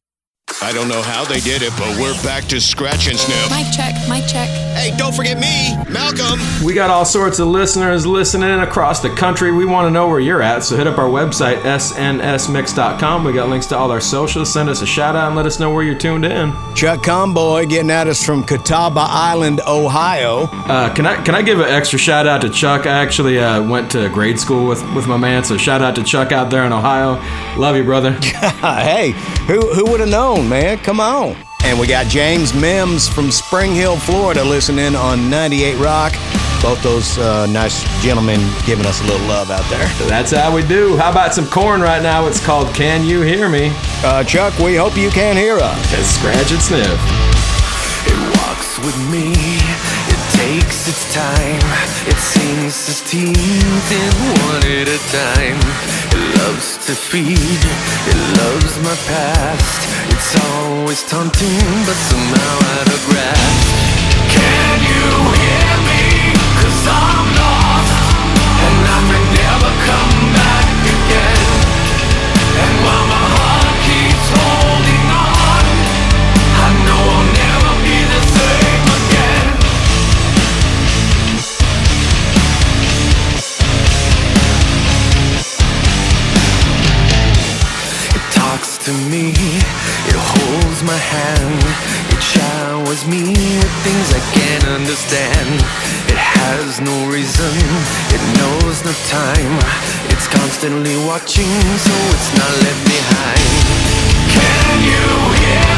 I 0.61 0.71
don't 0.71 0.87
know 0.87 1.01
how 1.01 1.25
they 1.25 1.39
did 1.41 1.61
it, 1.61 1.71
but 1.77 1.99
we're 1.99 2.13
back 2.23 2.45
to 2.45 2.59
scratch 2.59 3.07
and 3.07 3.19
sniff. 3.19 3.51
Mic 3.51 3.67
check, 3.75 3.93
mic 4.09 4.25
check. 4.25 4.49
Hey, 4.75 4.95
don't 4.97 5.13
forget 5.13 5.37
me, 5.37 5.75
Malcolm. 5.91 6.39
We 6.65 6.73
got 6.73 6.89
all 6.89 7.05
sorts 7.05 7.39
of 7.39 7.47
listeners 7.47 8.05
listening 8.05 8.59
across 8.61 8.99
the 9.01 9.09
country. 9.09 9.51
We 9.51 9.65
want 9.65 9.85
to 9.85 9.91
know 9.91 10.07
where 10.07 10.19
you're 10.19 10.41
at, 10.41 10.63
so 10.63 10.75
hit 10.75 10.87
up 10.87 10.97
our 10.97 11.09
website, 11.09 11.57
snsmix.com. 11.61 13.23
We 13.25 13.33
got 13.33 13.49
links 13.49 13.67
to 13.67 13.77
all 13.77 13.91
our 13.91 14.01
socials. 14.01 14.51
Send 14.51 14.69
us 14.69 14.81
a 14.81 14.85
shout 14.87 15.15
out 15.15 15.27
and 15.27 15.35
let 15.35 15.45
us 15.45 15.59
know 15.59 15.71
where 15.71 15.83
you're 15.83 15.97
tuned 15.97 16.25
in. 16.25 16.51
Chuck 16.73 17.01
Comboy 17.01 17.69
getting 17.69 17.91
at 17.91 18.07
us 18.07 18.23
from 18.25 18.43
Catawba 18.43 19.05
Island, 19.07 19.61
Ohio. 19.67 20.47
Uh, 20.51 20.91
can 20.95 21.05
I 21.05 21.21
can 21.23 21.35
I 21.35 21.41
give 21.41 21.59
an 21.59 21.69
extra 21.69 21.99
shout 21.99 22.25
out 22.27 22.41
to 22.41 22.49
Chuck? 22.49 22.87
I 22.87 22.91
actually 22.91 23.39
uh, 23.39 23.61
went 23.61 23.91
to 23.91 24.09
grade 24.09 24.39
school 24.39 24.67
with, 24.67 24.81
with 24.95 25.05
my 25.05 25.17
man, 25.17 25.43
so 25.43 25.57
shout 25.57 25.81
out 25.81 25.95
to 25.95 26.03
Chuck 26.03 26.31
out 26.31 26.49
there 26.49 26.63
in 26.65 26.73
Ohio. 26.73 27.15
Love 27.59 27.75
you, 27.75 27.83
brother. 27.83 28.11
hey, 28.21 29.11
who 29.47 29.61
who 29.73 29.85
would 29.91 29.99
have 29.99 30.09
known, 30.09 30.44
man? 30.49 30.77
Come 30.79 30.99
on. 30.99 31.35
And 31.63 31.79
we 31.79 31.87
got 31.87 32.07
James 32.07 32.53
Mims 32.53 33.07
from 33.07 33.31
Spring 33.31 33.73
Hill, 33.73 33.97
Florida, 33.97 34.43
listening 34.43 34.95
on 34.95 35.29
98 35.29 35.77
Rock. 35.77 36.13
Both 36.61 36.81
those 36.83 37.17
uh, 37.17 37.47
nice 37.47 37.83
gentlemen 38.01 38.39
giving 38.65 38.85
us 38.85 39.01
a 39.01 39.03
little 39.05 39.25
love 39.27 39.49
out 39.51 39.67
there. 39.69 39.85
That's 40.07 40.31
how 40.31 40.53
we 40.53 40.65
do. 40.65 40.95
How 40.97 41.11
about 41.11 41.33
some 41.33 41.47
Korn 41.47 41.81
right 41.81 42.01
now? 42.01 42.27
It's 42.27 42.43
called 42.43 42.73
Can 42.75 43.03
You 43.05 43.21
Hear 43.21 43.49
Me? 43.49 43.71
Uh, 44.03 44.23
Chuck, 44.23 44.57
we 44.59 44.75
hope 44.75 44.95
you 44.95 45.09
can 45.09 45.35
hear 45.35 45.57
us. 45.57 45.93
It's 45.93 46.07
Scratch 46.07 46.51
and 46.51 46.61
Sniff. 46.61 46.99
It 48.07 48.37
walks 48.37 48.77
with 48.79 48.97
me, 49.11 49.33
it 49.33 50.14
takes 50.37 50.87
its 50.87 51.13
time, 51.13 51.65
it 52.11 52.19
sinks 52.19 52.89
its 52.89 53.01
teeth 53.09 53.89
in 54.01 54.13
one 54.47 54.63
at 54.79 54.87
a 54.87 54.99
time. 55.11 55.59
It 56.15 56.23
loves 56.39 56.77
to 56.85 56.93
feed, 56.93 57.63
it 58.11 58.19
loves 58.41 58.73
my 58.87 58.95
past. 59.11 59.81
It's 60.13 60.31
always 60.51 61.01
taunting, 61.03 61.71
but 61.87 61.97
somehow 62.09 62.55
out 62.75 62.87
of 62.95 63.01
grasp. 63.09 63.67
Can 64.35 64.77
you 64.91 65.05
hear 65.41 65.64
to 88.85 88.93
me. 89.09 89.33
It 90.05 90.15
holds 90.15 90.83
my 90.83 90.95
hand. 90.95 91.63
It 92.13 92.21
showers 92.21 93.07
me 93.07 93.33
with 93.33 93.73
things 93.81 94.13
I 94.13 94.21
can't 94.37 94.65
understand. 94.77 95.49
It 96.05 96.17
has 96.17 96.79
no 96.81 97.09
reason. 97.09 97.49
It 98.13 98.21
knows 98.37 98.85
no 98.85 98.93
time. 99.09 99.57
It's 100.13 100.27
constantly 100.27 100.97
watching, 101.07 101.49
so 101.81 101.93
it's 102.13 102.29
not 102.37 102.53
left 102.61 102.83
behind. 102.85 103.65
Can 104.37 104.83
you 104.85 105.33
hear? 105.41 105.74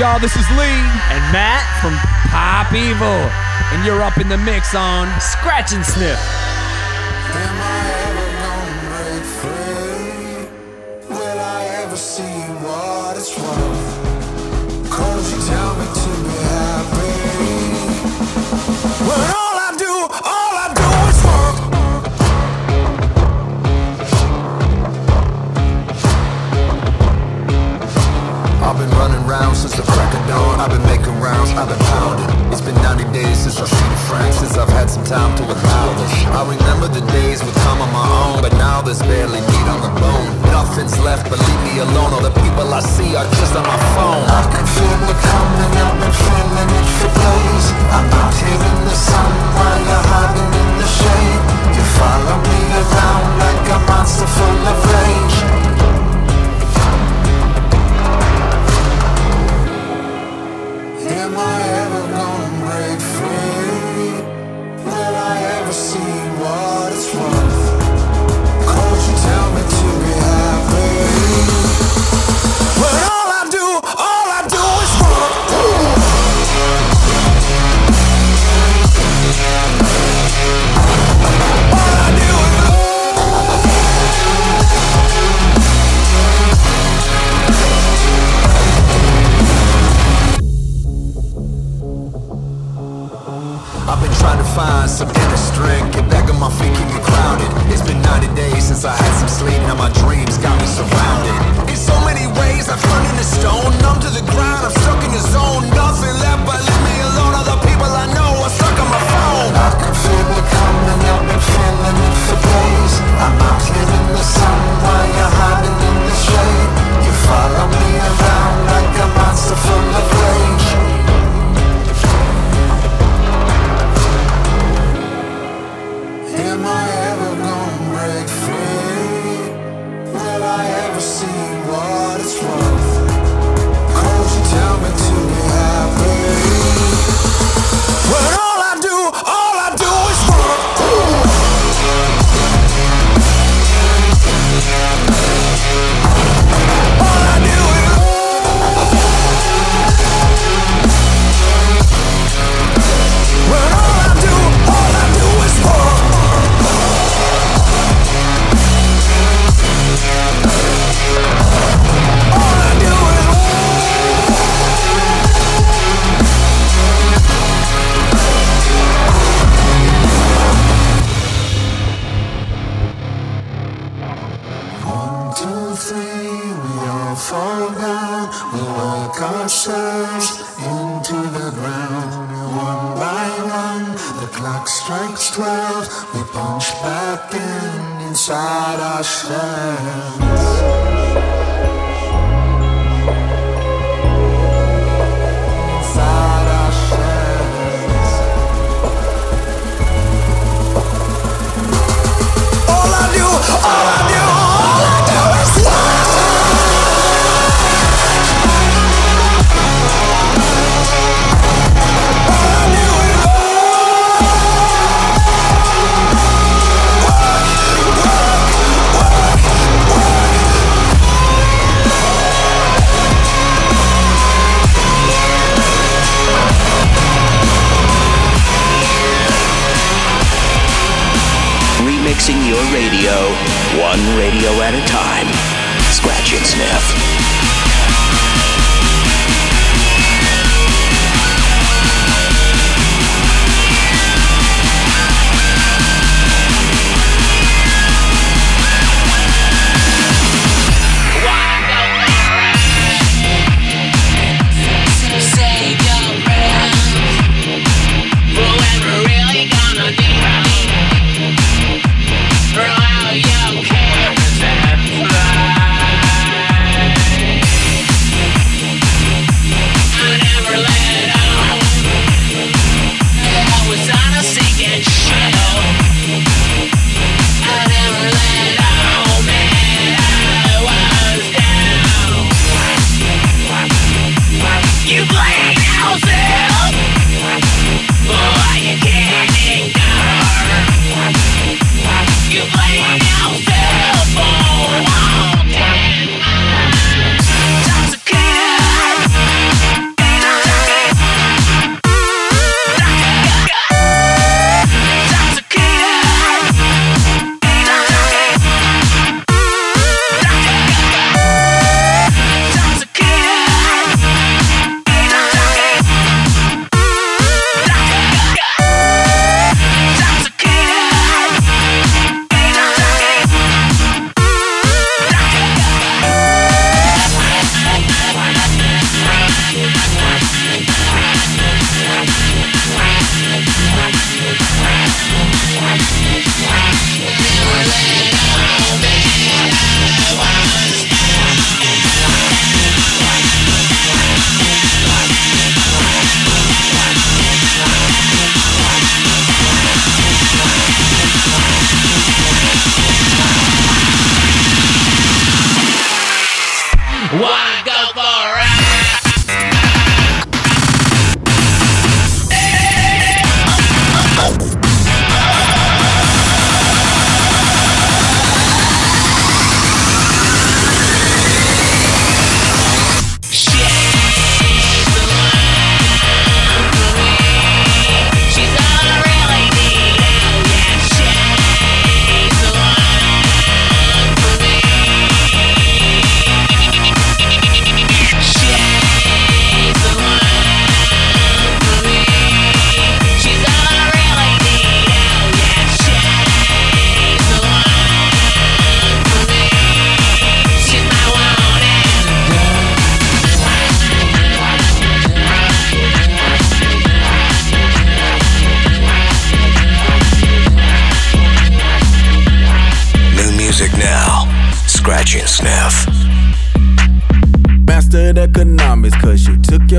y'all? 0.00 0.18
This 0.18 0.34
is 0.34 0.48
Leigh. 0.56 0.88
And 1.12 1.20
Matt 1.30 1.60
from 1.84 1.92
Pop 2.32 2.72
Evil. 2.72 3.20
And 3.76 3.84
you're 3.84 4.02
up 4.02 4.16
in 4.16 4.30
the 4.30 4.38
mix 4.38 4.74
on 4.74 5.08
Scratch 5.20 5.74
and 5.74 5.84
Sniff. 5.84 6.18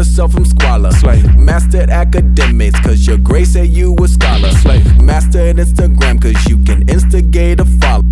Yourself 0.02 0.34
from 0.34 0.46
squalor. 0.46 0.92
Slave. 0.92 1.38
Mastered 1.38 1.90
academics, 1.90 2.80
cause 2.80 3.06
your 3.06 3.18
grace 3.18 3.54
said 3.54 3.68
you 3.68 3.96
a 4.04 4.08
scholar. 4.08 4.50
Slave. 4.64 5.00
Mastered 5.00 5.58
Instagram, 5.58 6.20
cause 6.20 6.40
you 6.50 6.58
can 6.64 6.90
instigate 6.90 7.60
a 7.60 7.66
follow. 7.66 8.04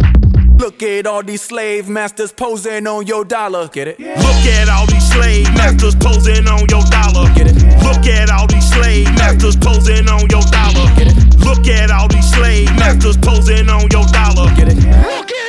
Look 0.59 0.83
at 0.83 1.07
all 1.07 1.23
these 1.23 1.41
slave 1.41 1.89
masters 1.89 2.31
posing 2.31 2.85
on 2.85 3.07
your 3.07 3.25
dollar. 3.25 3.69
Get 3.69 3.87
it? 3.87 3.99
Look 3.99 4.45
at 4.57 4.69
all 4.69 4.85
these 4.85 5.09
slave 5.11 5.47
masters 5.55 5.95
posing 5.95 6.47
on 6.47 6.65
your 6.69 6.83
dollar. 6.91 7.25
Get 7.33 7.47
it? 7.47 7.57
Look 7.81 8.05
at 8.05 8.29
all 8.29 8.45
these 8.45 8.69
slave 8.69 9.07
masters 9.15 9.55
posing 9.55 10.07
on 10.09 10.27
your 10.29 10.45
dollar. 10.53 10.85
Get 10.95 11.07
it? 11.07 11.39
Look 11.39 11.65
at 11.67 11.89
all 11.89 12.07
these 12.07 12.29
slave 12.29 12.69
masters 12.77 13.17
posing 13.17 13.69
on 13.69 13.87
your 13.89 14.05
dollar. 14.13 14.53
Get 14.55 14.67
it? 14.67 14.77
Look 14.77 15.31
at 15.31 15.48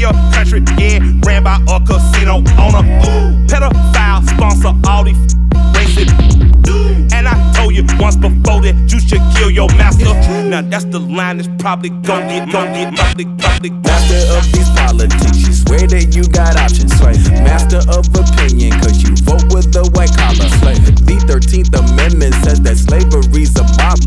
your 0.00 0.12
country 0.32 0.60
getting 0.60 1.20
ran 1.20 1.44
by 1.44 1.56
a 1.68 1.80
casino 1.80 2.36
owner. 2.58 2.82
Ooh, 3.04 3.36
pedophile 3.46 4.26
sponsor 4.26 4.72
all 4.88 5.04
these 5.04 5.34
once 8.10 8.16
before 8.16 8.60
that 8.62 8.74
you 8.90 9.00
should 9.00 9.22
kill 9.36 9.50
your 9.50 9.68
master. 9.78 10.12
Now 10.48 10.62
that's 10.62 10.84
the 10.86 10.98
line 10.98 11.36
that's 11.38 11.48
probably 11.58 11.90
gon' 11.90 12.26
get, 12.28 12.50
gon' 12.50 12.72
get, 12.72 12.94
probably, 12.94 13.24
probably. 13.38 13.70
Master 13.70 14.20
of 14.34 14.44
these 14.52 14.70
politics, 14.70 15.38
you 15.46 15.52
swear 15.52 15.86
that 15.86 16.14
you 16.14 16.24
got 16.28 16.56
options. 16.56 16.90
Right? 17.00 17.18
Master 17.46 17.82
of 17.86 18.06
opinion, 18.10 18.72
cause 18.80 19.02
you 19.02 19.14
vote 19.22 19.46
with 19.54 19.72
the 19.72 19.86
white 19.94 20.10
collar. 20.16 20.48
The 21.06 21.16
13th 21.26 21.70
Amendment 21.78 22.34
says 22.42 22.60
that 22.62 22.76
slavery's 22.76 23.54
a 23.58 23.64
bomb. 23.78 24.00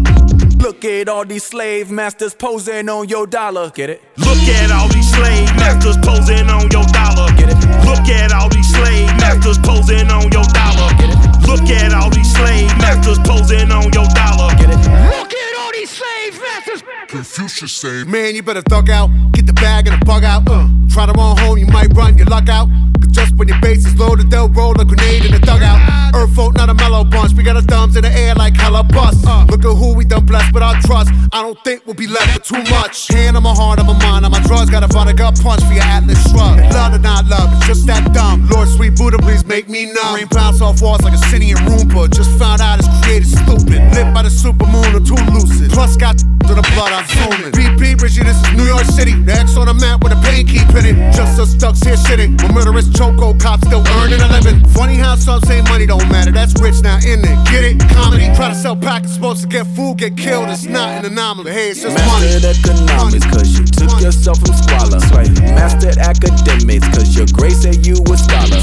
Look 0.60 0.84
at 0.86 1.08
all 1.08 1.26
these 1.26 1.44
slave 1.44 1.92
masters 1.92 2.34
posing 2.34 2.90
on 2.90 3.08
your 3.08 3.28
dollar. 3.28 3.70
Get 3.70 3.90
it? 3.90 4.02
Look 4.18 4.44
at 4.52 4.72
all 4.72 4.88
these 4.90 5.10
slave 5.12 5.48
masters 5.56 5.98
posing 6.04 6.50
on 6.50 6.70
your 6.72 6.86
dollar. 6.92 7.32
Get 7.38 7.50
it? 7.50 7.60
Look 7.88 8.08
at 8.12 8.34
all 8.34 8.50
these 8.50 8.68
slave 8.68 9.08
masters 9.20 9.58
posing 9.60 10.10
on 10.10 10.32
your 10.32 10.44
dollar. 10.52 10.90
Get 11.00 11.10
it? 11.10 11.13
Look 11.54 11.70
at 11.70 11.94
all 11.94 12.10
these 12.10 12.34
slave 12.34 12.66
masters 12.80 13.20
posing 13.20 13.72
on 13.72 13.84
your 13.94 14.10
dollar. 14.18 14.50
Get 14.58 14.72
it? 14.74 14.82
Look 15.14 15.34
at 15.34 15.54
all 15.60 15.72
these 15.72 15.92
slave 15.92 16.42
masters. 16.42 16.84
Confucius 17.08 17.72
say, 17.72 18.04
Man, 18.06 18.34
you 18.34 18.42
better 18.42 18.64
thug 18.64 18.90
out, 18.90 19.12
get 19.34 19.46
the 19.46 19.54
bag 19.54 19.88
and 19.88 20.02
the 20.02 20.04
bug 20.04 20.24
out. 20.24 20.50
Uh, 20.50 20.68
try 20.90 21.06
to 21.06 21.12
run 21.12 21.38
home, 21.38 21.60
you 21.60 21.68
might 21.68 21.94
run 21.94 22.18
your 22.18 22.26
luck 22.26 22.50
out. 22.50 22.70
Just 23.14 23.36
when 23.36 23.48
your 23.48 23.62
base 23.62 23.86
is 23.86 23.96
loaded, 23.98 24.30
they'll 24.30 24.50
roll 24.50 24.80
a 24.82 24.86
grenade 24.86 25.26
in 25.26 25.32
the 25.32 25.40
dugout. 25.40 25.80
Earth 26.16 26.36
folk, 26.36 26.56
not 26.56 26.70
a 26.70 26.74
mellow 26.74 27.04
bunch. 27.04 27.34
We 27.34 27.44
got 27.44 27.56
our 27.56 27.62
thumbs 27.62 27.96
in 27.96 28.04
the 28.04 28.12
air 28.12 28.36
like 28.36 28.56
hella 28.56 28.84
bust. 28.84 29.26
Uh, 29.26 29.46
look 29.50 29.64
at 29.66 29.76
who 29.78 29.94
we 29.96 30.06
done 30.06 30.26
blessed 30.26 30.54
with 30.54 30.64
our 30.64 30.76
trust. 30.82 31.12
I 31.32 31.42
don't 31.42 31.58
think 31.64 31.86
we'll 31.86 31.96
be 31.96 32.08
left 32.08 32.34
with 32.34 32.44
too 32.44 32.64
much. 32.74 33.08
Hand 33.08 33.38
on 33.38 33.44
my 33.44 33.54
heart, 33.54 33.80
on 33.80 33.86
my 33.86 33.98
mind, 34.00 34.26
on 34.26 34.32
my 34.32 34.42
drugs. 34.42 34.70
Got 34.70 34.84
a 34.84 34.88
vodka 34.88 35.32
punch 35.42 35.64
for 35.64 35.74
your 35.74 35.84
Atlas 35.84 36.22
shrug. 36.30 36.60
Love 36.74 36.94
or 36.94 37.00
not 37.00 37.26
love, 37.28 37.50
it's 37.54 37.68
just 37.68 37.88
that 37.88 38.14
dumb. 38.14 38.48
Lord, 38.50 38.68
sweet 38.68 38.96
Buddha, 38.96 39.18
please 39.20 39.46
make 39.46 39.70
me 39.70 39.92
numb. 39.94 40.16
Rain 40.16 40.28
bounce 40.30 40.62
off 40.62 40.82
walls 40.82 41.02
like 41.02 41.14
a 41.14 41.22
sentient 41.30 41.60
Roomba. 41.62 42.12
Just 42.12 42.32
found 42.38 42.62
out 42.62 42.80
it's 42.80 42.90
created 43.02 43.30
stupid. 43.30 43.82
Lit 43.94 44.14
by 44.14 44.24
the 44.24 44.30
super 44.30 44.66
moon, 44.66 44.86
I'm 44.96 45.06
too 45.06 45.20
lucid. 45.32 45.72
Plus 45.72 45.96
got 45.98 46.18
to 46.48 46.54
the 46.54 46.66
blood, 46.76 46.92
I'm 46.92 47.06
zooming. 47.08 47.54
BP, 47.54 48.02
Richie, 48.02 48.24
this 48.24 48.36
is 48.36 48.54
New 48.54 48.66
York 48.66 48.86
City. 48.86 49.14
The 49.14 49.34
X 49.34 49.56
on 49.58 49.68
the 49.68 49.74
map 49.74 50.04
with 50.04 50.14
a 50.14 50.20
pain 50.28 50.46
keep 50.46 50.68
hitting. 50.72 50.98
Just 51.12 51.40
us 51.40 51.54
ducks 51.54 51.82
here 51.82 51.96
shitting. 51.96 52.42
When 52.44 52.54
murderous 52.54 52.90
choco 53.04 53.34
cops 53.38 53.68
still 53.68 53.84
earning 54.00 54.22
a 54.22 54.28
living. 54.28 54.64
Funny 54.70 54.96
how 54.96 55.16
some 55.16 55.42
say 55.42 55.62
money 55.62 55.86
don't 55.86 56.08
matter. 56.10 56.32
That's 56.32 56.54
rich 56.62 56.82
now, 56.82 56.98
in 56.98 57.20
it? 57.20 57.38
Get 57.52 57.64
it? 57.64 57.80
Comedy. 57.92 58.26
Try 58.36 58.50
to 58.50 58.56
sell 58.56 58.76
packets, 58.76 59.16
supposed 59.16 59.42
to 59.42 59.48
get 59.48 59.68
food, 59.76 59.98
get 59.98 60.16
killed. 60.16 60.50
It's 60.50 60.66
not 60.66 60.90
an 60.90 61.12
anomaly. 61.12 61.52
Hey, 61.52 61.70
it's 61.72 61.82
just 61.82 61.98
money. 62.08 62.28
Mastered 62.28 62.56
economics, 62.56 63.26
cause 63.26 63.60
you 63.60 63.66
took 63.66 64.00
yourself 64.00 64.40
from 64.40 64.56
squalor. 64.56 65.00
Mastered 65.60 65.98
academics, 65.98 66.88
cause 66.96 67.16
your 67.16 67.28
grace 67.34 67.62
said 67.62 67.86
you 67.86 67.96
a 67.96 68.18
scholar. 68.18 68.62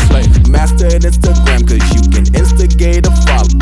Mastered 0.49 1.03
Instagram, 1.03 1.69
cause 1.69 1.85
you 1.93 2.03
can 2.09 2.25
instigate 2.35 3.07
a 3.07 3.13
follow. 3.27 3.53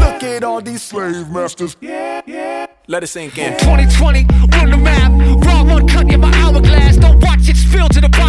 Look 0.00 0.22
at 0.22 0.44
all 0.44 0.60
these 0.62 0.82
slave 0.82 1.28
masters. 1.30 1.76
Yeah, 1.80 2.22
yeah. 2.26 2.66
Let 2.86 3.02
it 3.02 3.06
sink 3.06 3.38
in. 3.38 3.56
2020, 3.58 4.26
run 4.52 4.70
the 4.70 4.76
map. 4.76 5.10
Raw 5.46 5.64
one 5.64 5.88
cut 5.88 6.10
in 6.12 6.20
my 6.20 6.32
hourglass. 6.34 6.96
Don't 6.96 7.22
watch 7.22 7.48
it 7.48 7.56
spill 7.56 7.88
to 7.88 8.00
the 8.00 8.08
bottom 8.10 8.23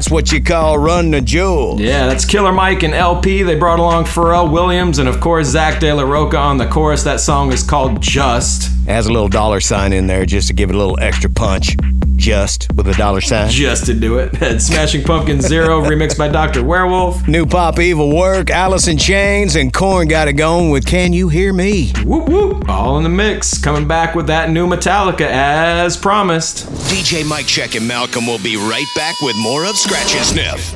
That's 0.00 0.10
what 0.10 0.32
you 0.32 0.42
call 0.42 0.78
run 0.78 1.10
the 1.10 1.20
jewel. 1.20 1.78
Yeah, 1.78 2.06
that's 2.06 2.24
Killer 2.24 2.52
Mike 2.52 2.82
and 2.84 2.94
El-P. 2.94 3.42
They 3.42 3.54
brought 3.54 3.78
along 3.80 4.04
Pharrell 4.04 4.50
Williams 4.50 4.98
and, 4.98 5.06
of 5.06 5.20
course, 5.20 5.48
Zack 5.48 5.78
de 5.78 5.92
la 5.92 6.04
Rocha 6.04 6.38
on 6.38 6.56
the 6.56 6.66
chorus. 6.66 7.02
That 7.02 7.20
song 7.20 7.52
is 7.52 7.62
called 7.62 8.00
Just. 8.00 8.70
Has 8.86 9.08
a 9.08 9.12
little 9.12 9.28
dollar 9.28 9.60
sign 9.60 9.92
in 9.92 10.06
there 10.06 10.24
just 10.24 10.48
to 10.48 10.54
give 10.54 10.70
it 10.70 10.74
a 10.74 10.78
little 10.78 10.98
extra 11.00 11.28
punch. 11.28 11.76
Just 12.16 12.68
with 12.74 12.88
a 12.88 12.94
dollar 12.94 13.20
sign. 13.20 13.50
Just 13.50 13.86
to 13.86 13.94
do 13.94 14.18
it. 14.18 14.34
Had 14.36 14.62
Smashing 14.62 15.04
Pumpkin 15.04 15.42
Zero, 15.42 15.80
remixed 15.84 16.16
by 16.16 16.28
Dr. 16.28 16.64
Werewolf. 16.64 17.28
New 17.28 17.44
Pop 17.44 17.78
Evil 17.78 18.14
Work, 18.14 18.50
Alice 18.50 18.88
in 18.88 18.96
Chains, 18.96 19.54
and 19.54 19.72
Korn 19.72 20.08
got 20.08 20.28
it 20.28 20.34
going 20.34 20.70
with 20.70 20.86
Can 20.86 21.12
You 21.12 21.28
Hear 21.28 21.52
Me? 21.52 21.92
Whoop 22.04 22.28
whoop. 22.28 22.68
All 22.70 22.96
in 22.96 23.02
the 23.02 23.08
mix. 23.10 23.58
Coming 23.58 23.86
back 23.86 24.14
with 24.14 24.26
that 24.28 24.50
new 24.50 24.66
Metallica 24.66 25.26
as 25.26 25.96
promised. 25.96 26.69
DJ 26.90 27.26
Mike 27.26 27.46
Check 27.46 27.74
and 27.76 27.86
Malcolm 27.86 28.26
will 28.26 28.38
be 28.42 28.56
right 28.56 28.86
back 28.96 29.14
with 29.22 29.36
more 29.36 29.64
of 29.64 29.76
Scratch 29.76 30.14
and 30.14 30.24
Sniff. 30.24 30.74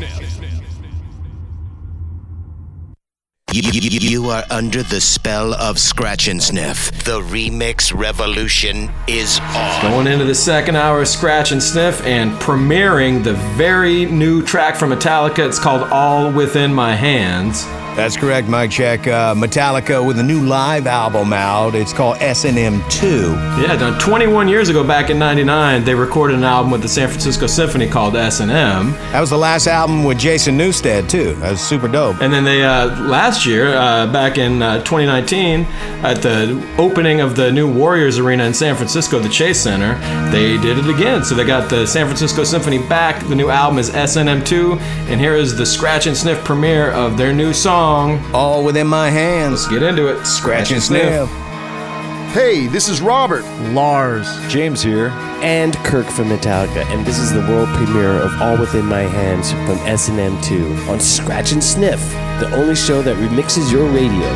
You, 3.53 3.63
you- 3.73 3.99
you 4.25 4.31
are 4.31 4.45
under 4.51 4.83
the 4.83 5.01
spell 5.01 5.55
of 5.55 5.79
Scratch 5.79 6.27
and 6.29 6.43
Sniff. 6.43 6.91
The 7.05 7.21
remix 7.21 7.93
revolution 7.97 8.91
is 9.07 9.39
on. 9.55 9.83
Going 9.91 10.07
into 10.09 10.25
the 10.25 10.35
second 10.35 10.77
hour 10.77 11.03
of 11.03 11.09
Scratch 11.09 11.53
and 11.53 11.63
Sniff 11.63 12.01
and 12.05 12.33
premiering 12.41 13.23
the 13.23 13.35
very 13.57 14.07
new 14.07 14.43
track 14.43 14.77
from 14.77 14.91
Metallica. 14.91 15.41
It's 15.47 15.59
called 15.61 15.83
All 15.93 16.33
Within 16.33 16.73
My 16.75 16.95
Hands. 16.97 17.65
That's 17.97 18.17
correct, 18.17 18.49
Mike 18.49 18.73
Check. 18.73 19.07
Uh, 19.07 19.37
Metallica 19.37 20.05
with 20.05 20.19
a 20.19 20.23
new 20.23 20.41
live 20.45 20.89
album 20.89 21.33
out. 21.33 21.77
It's 21.77 21.93
called 21.93 22.17
S&M2. 22.21 23.63
Yeah, 23.63 23.77
done 23.77 23.97
21 24.01 24.49
years 24.49 24.69
ago, 24.69 24.83
back 24.83 25.11
in 25.11 25.19
'99, 25.19 25.85
they 25.85 25.95
recorded 25.95 26.37
an 26.37 26.43
album 26.43 26.73
with 26.73 26.83
the 26.83 26.89
San 26.89 27.07
Francisco 27.09 27.47
Symphony 27.47 27.89
called 27.89 28.17
S&M. 28.17 28.49
That 28.49 29.21
was 29.21 29.31
the 29.31 29.39
last 29.39 29.69
album 29.69 30.03
with 30.03 30.19
Jason 30.19 30.59
Newsted, 30.59 31.09
too. 31.09 31.35
That 31.37 31.53
was 31.53 31.61
super 31.61 31.87
dope. 31.87 32.21
And 32.21 32.33
then 32.33 32.43
they 32.43 32.65
uh, 32.65 33.01
last 33.03 33.47
year, 33.47 33.77
uh, 33.77 34.13
back 34.13 34.39
in 34.39 34.61
uh, 34.61 34.79
2019, 34.79 35.61
at 36.03 36.21
the 36.21 36.61
opening 36.79 37.21
of 37.21 37.37
the 37.37 37.53
new 37.53 37.73
Warriors 37.73 38.19
Arena 38.19 38.43
in 38.43 38.53
San 38.55 38.75
Francisco, 38.75 39.21
the 39.21 39.29
Chase 39.29 39.61
Center, 39.61 39.95
they 40.33 40.59
did 40.59 40.79
it 40.79 40.89
again. 40.89 41.23
So 41.23 41.37
they 41.37 41.45
got 41.45 41.71
the 41.71 41.87
San 41.87 42.07
Francisco 42.07 42.43
Symphony 42.43 42.79
back. 42.89 43.25
The 43.29 43.37
new 43.37 43.51
album 43.51 43.79
is 43.79 43.95
S&M2, 43.95 44.81
and 44.81 45.21
here 45.21 45.37
is 45.37 45.57
the 45.57 45.65
Scratch 45.65 46.09
and 46.09 46.17
Sniff 46.17 46.43
premiere 46.45 46.91
of 46.91 47.17
their 47.17 47.33
new 47.33 47.53
song 47.53 47.84
song. 47.85 48.19
All 48.33 48.65
within 48.65 48.87
my 48.87 49.11
hands. 49.11 49.69
Get 49.69 49.83
into 49.83 50.07
it. 50.09 50.25
Scratch, 50.25 50.69
Scratch 50.69 50.71
and 50.73 50.83
sniff. 50.83 51.29
sniff. 51.29 52.33
Hey, 52.33 52.67
this 52.67 52.89
is 52.89 53.03
Robert. 53.03 53.45
Lars. 53.75 54.27
James 54.49 54.81
here. 54.83 55.09
And 55.43 55.75
Kirk 55.89 56.07
from 56.07 56.29
Metallica. 56.31 56.83
And 56.93 57.05
this 57.05 57.19
is 57.19 57.31
the 57.35 57.41
world 57.41 57.69
premiere 57.77 58.17
of 58.27 58.41
All 58.41 58.57
Within 58.57 58.87
My 58.87 59.03
Hands 59.03 59.51
from 59.53 59.79
S&M2 59.87 60.89
on 60.89 60.99
Scratch 60.99 61.53
and 61.53 61.63
Sniff, 61.63 62.01
the 62.41 62.51
only 62.55 62.75
show 62.75 63.03
that 63.03 63.17
remixes 63.19 63.71
your 63.71 63.87
radio. 63.91 64.29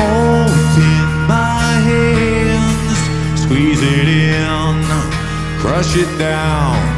All 0.00 0.44
within 0.48 1.06
my 1.28 1.72
hands, 1.90 3.42
squeeze 3.44 3.82
it 3.82 4.08
in, 4.08 5.60
crush 5.60 5.94
it 5.94 6.18
down. 6.18 6.93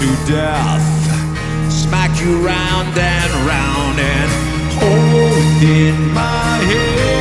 to 0.00 0.32
death. 0.32 1.70
Smack 1.70 2.18
you 2.22 2.38
round 2.38 2.96
and 2.96 3.32
round 3.46 4.00
and 4.00 4.30
hold 4.80 5.62
in 5.62 6.14
my 6.14 6.56
head. 6.64 7.19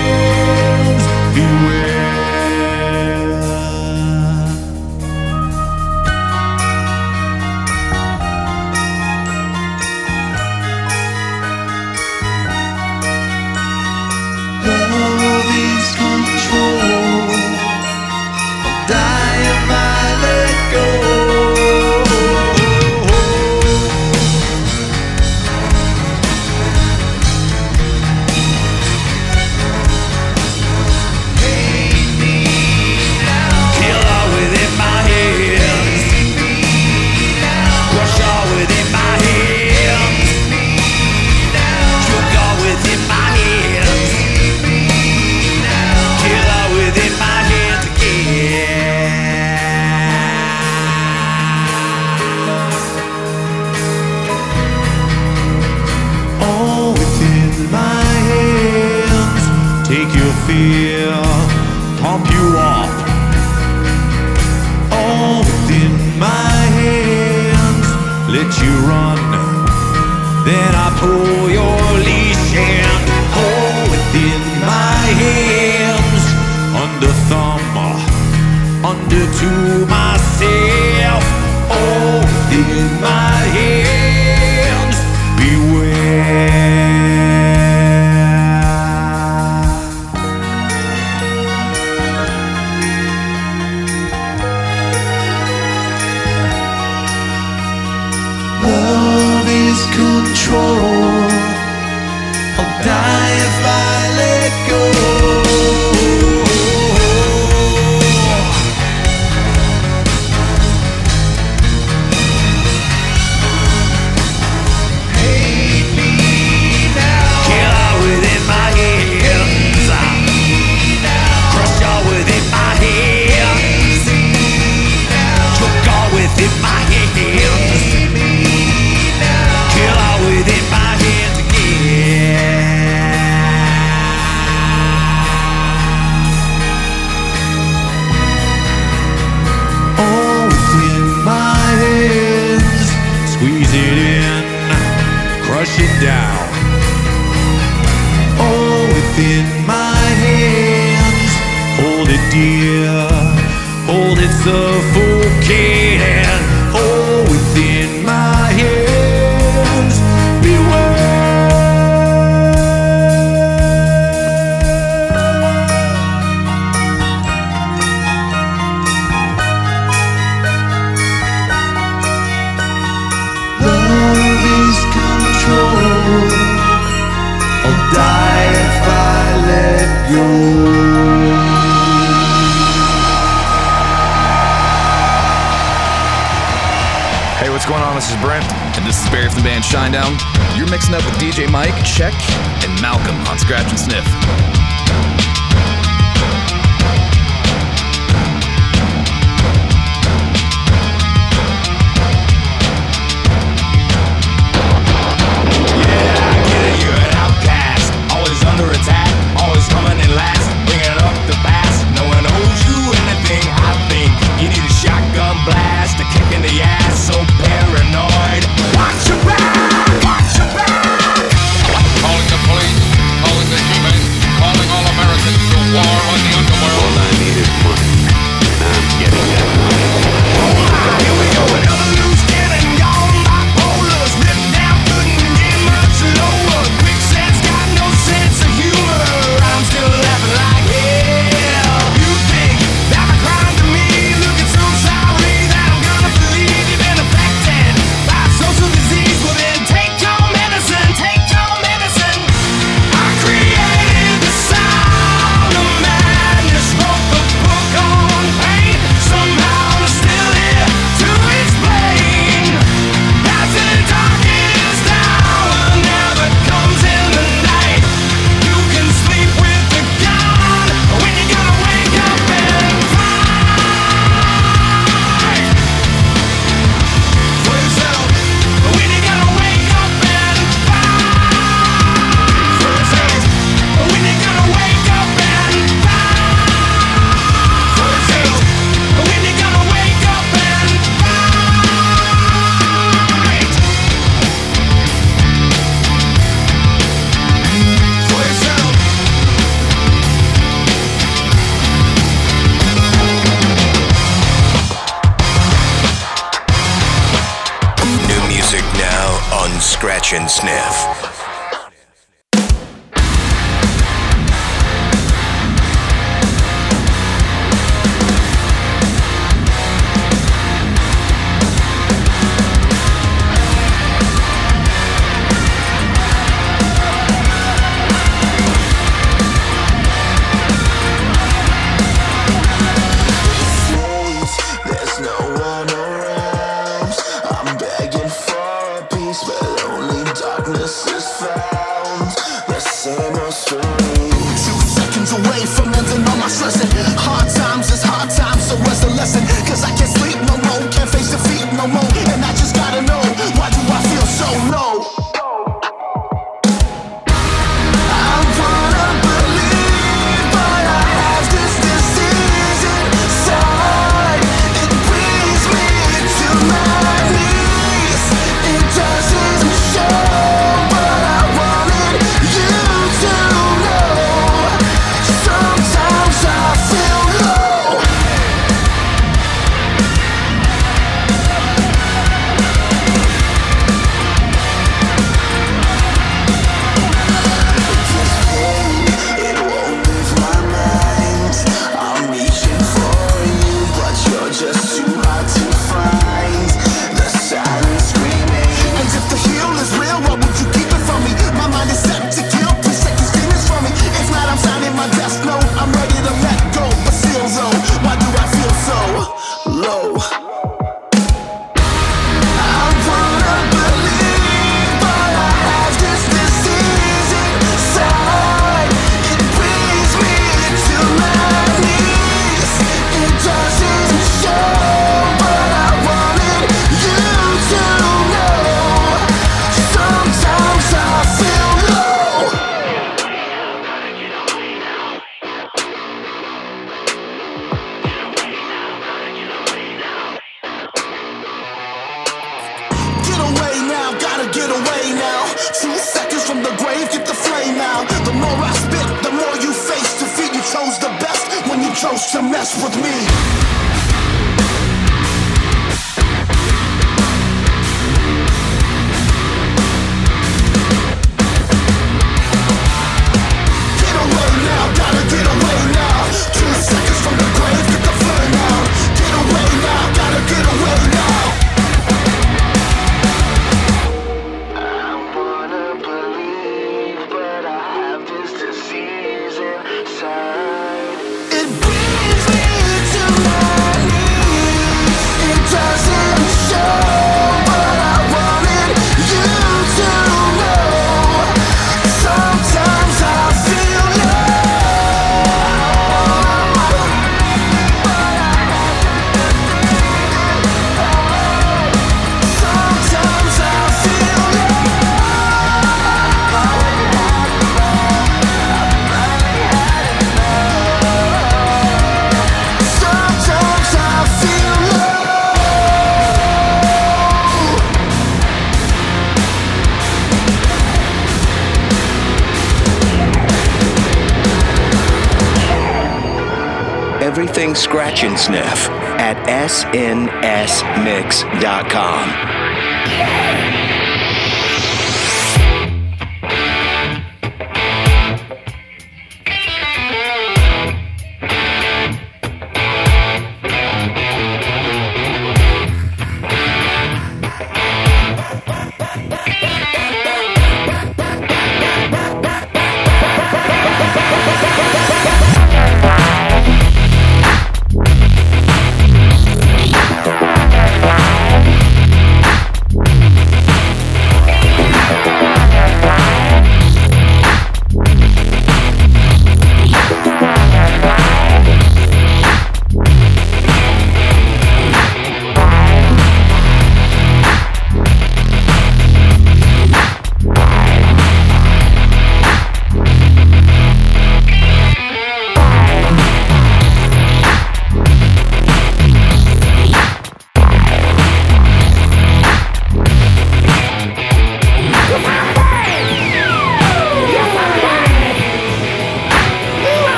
Scratch 527.90 528.04
and 528.04 528.20
Sniff 528.20 528.70
at 529.00 529.18
snsmix.com. 529.26 529.90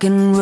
by 0.00 0.33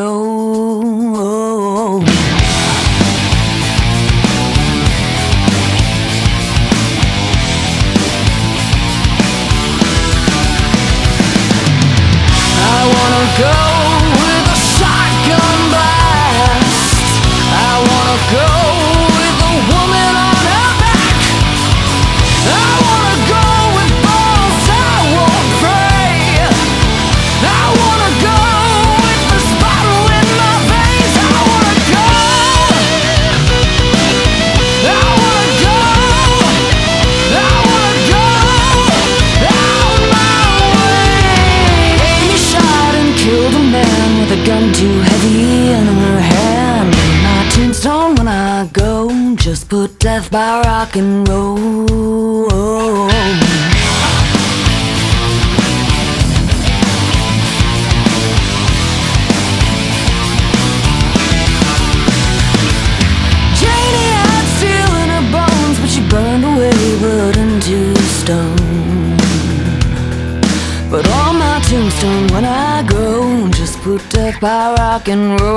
rock 75.03 75.09
and 75.09 75.41
roll. 75.41 75.52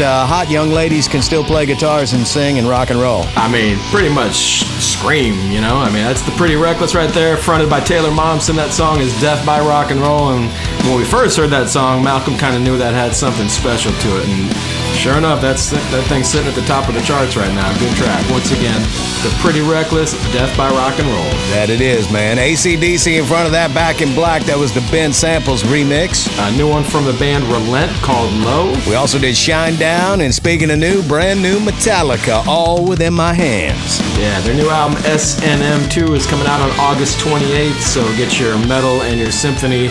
Uh, 0.00 0.26
hot 0.26 0.50
young 0.50 0.70
ladies 0.70 1.08
can 1.08 1.22
still 1.22 1.44
play 1.44 1.66
guitars 1.66 2.12
and 2.12 2.26
sing 2.26 2.58
and 2.58 2.68
rock 2.68 2.90
and 2.90 3.00
roll. 3.00 3.24
I 3.36 3.50
mean, 3.50 3.78
pretty 3.90 4.08
much 4.08 4.64
scream, 4.80 5.50
you 5.50 5.60
know? 5.60 5.76
I 5.76 5.86
mean, 5.86 6.02
that's 6.04 6.22
the 6.22 6.32
Pretty 6.32 6.56
Reckless 6.56 6.94
right 6.94 7.12
there, 7.12 7.36
fronted 7.36 7.68
by 7.68 7.80
Taylor 7.80 8.10
Momsen. 8.10 8.54
That 8.56 8.72
song 8.72 9.00
is 9.00 9.12
Death 9.20 9.44
by 9.44 9.60
Rock 9.60 9.90
and 9.90 10.00
Roll. 10.00 10.30
And 10.30 10.50
when 10.86 10.96
we 10.96 11.04
first 11.04 11.36
heard 11.36 11.50
that 11.50 11.68
song, 11.68 12.02
Malcolm 12.02 12.36
kind 12.38 12.56
of 12.56 12.62
knew 12.62 12.78
that 12.78 12.94
had 12.94 13.14
something 13.14 13.48
special 13.48 13.92
to 13.92 14.08
it. 14.20 14.28
And 14.28 14.50
sure 14.94 15.16
enough, 15.16 15.40
that's 15.40 15.70
that 15.70 16.04
thing's 16.08 16.28
sitting 16.28 16.48
at 16.48 16.54
the 16.54 16.66
top 16.66 16.88
of 16.88 16.94
the 16.94 17.02
charts 17.02 17.36
right 17.36 17.52
now. 17.54 17.66
Good 17.78 17.94
track. 17.96 18.22
Once 18.30 18.50
again, 18.52 18.80
the 19.22 19.30
Pretty 19.40 19.60
Reckless, 19.60 20.12
Death 20.32 20.56
by 20.56 20.70
Rock 20.70 20.98
and 20.98 21.08
Roll. 21.08 21.32
That 21.54 21.70
it 21.70 21.80
is, 21.80 22.10
man. 22.12 22.36
ACDC 22.36 23.18
in 23.18 23.24
front 23.24 23.46
of 23.46 23.52
that 23.52 23.74
Back 23.74 24.00
in 24.00 24.14
Black. 24.14 24.42
That 24.44 24.58
was 24.58 24.72
the 24.72 24.80
Ben 24.90 25.12
Samples 25.12 25.62
remix. 25.64 26.26
A 26.38 26.56
new 26.56 26.68
one 26.68 26.84
from 26.84 27.04
the 27.04 27.14
band 27.14 27.44
Relent 27.44 27.92
called 28.02 28.32
Low. 28.42 28.74
We 28.86 28.94
also 28.94 29.18
did 29.18 29.34
Shinedown, 29.34 30.24
and 30.24 30.34
speaking 30.34 30.70
of 30.70 30.78
new, 30.78 31.02
brand 31.02 31.42
new 31.42 31.58
Metallica, 31.58 32.46
All 32.46 32.84
Within 32.84 33.14
My 33.14 33.32
Hands. 33.32 34.00
Yeah, 34.18 34.40
their 34.42 34.54
new 34.54 34.68
album 34.70 34.98
S&M2 35.04 36.16
is 36.16 36.26
coming 36.26 36.46
out 36.46 36.60
on 36.60 36.70
August 36.78 37.18
28th, 37.18 37.80
so 37.80 38.02
get 38.16 38.38
your 38.38 38.58
metal 38.66 39.02
and 39.02 39.18
your 39.18 39.30
symphony 39.30 39.88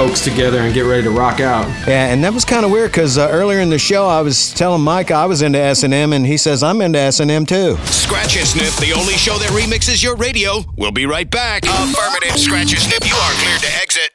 folks 0.00 0.24
together 0.24 0.60
and 0.60 0.72
get 0.72 0.86
ready 0.86 1.02
to 1.02 1.10
rock 1.10 1.40
out. 1.40 1.68
Yeah, 1.86 2.08
and 2.08 2.24
that 2.24 2.32
was 2.32 2.42
kind 2.42 2.64
of 2.64 2.70
weird 2.70 2.90
because 2.90 3.18
uh, 3.18 3.28
earlier 3.30 3.60
in 3.60 3.68
the 3.68 3.78
show 3.78 4.06
I 4.06 4.22
was 4.22 4.50
telling 4.54 4.80
Mike 4.80 5.10
I 5.10 5.26
was 5.26 5.42
into 5.42 5.58
S&M, 5.58 6.14
and 6.14 6.24
he 6.24 6.38
says 6.38 6.62
I'm 6.62 6.80
into 6.80 6.98
S&M 6.98 7.44
too. 7.44 7.76
Scratch 7.84 8.34
and 8.38 8.48
Sniff, 8.48 8.80
the 8.80 8.94
only 8.94 9.12
show 9.20 9.36
that 9.36 9.50
remixes 9.50 10.02
your 10.02 10.16
radio. 10.16 10.64
We'll 10.78 10.90
be 10.90 11.04
right 11.04 11.30
back. 11.30 11.64
Affirmative, 11.64 12.40
Scratch 12.40 12.72
and 12.72 12.80
Sniff, 12.80 13.04
you 13.04 13.14
are 13.14 13.32
cleared 13.44 13.60
to 13.60 13.72
exit. 13.76 14.10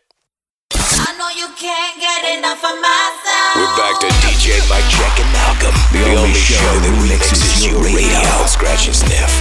I 0.74 1.14
know 1.22 1.30
you 1.38 1.53
can't 1.53 2.02
get 2.02 2.34
enough 2.34 2.66
of 2.66 2.82
my. 2.82 3.06
We're 3.56 3.78
back 3.78 3.99
to 4.02 4.07
DJ 4.26 4.60
Mike 4.68 4.84
Check 4.91 5.15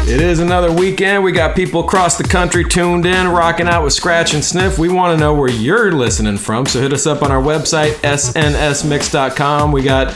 It 0.06 0.20
is 0.20 0.38
another 0.38 0.70
weekend. 0.70 1.24
We 1.24 1.32
got 1.32 1.56
people 1.56 1.80
across 1.80 2.18
the 2.18 2.24
country 2.24 2.62
tuned 2.62 3.06
in, 3.06 3.26
rocking 3.28 3.66
out 3.66 3.84
with 3.84 3.94
Scratch 3.94 4.34
and 4.34 4.44
Sniff. 4.44 4.78
We 4.78 4.90
want 4.90 5.16
to 5.16 5.18
know 5.18 5.32
where 5.32 5.48
you're 5.48 5.92
listening 5.92 6.36
from, 6.36 6.66
so 6.66 6.78
hit 6.78 6.92
us 6.92 7.06
up 7.06 7.22
on 7.22 7.32
our 7.32 7.40
website, 7.40 7.94
snsmix.com. 8.02 9.72
We 9.72 9.82
got 9.82 10.14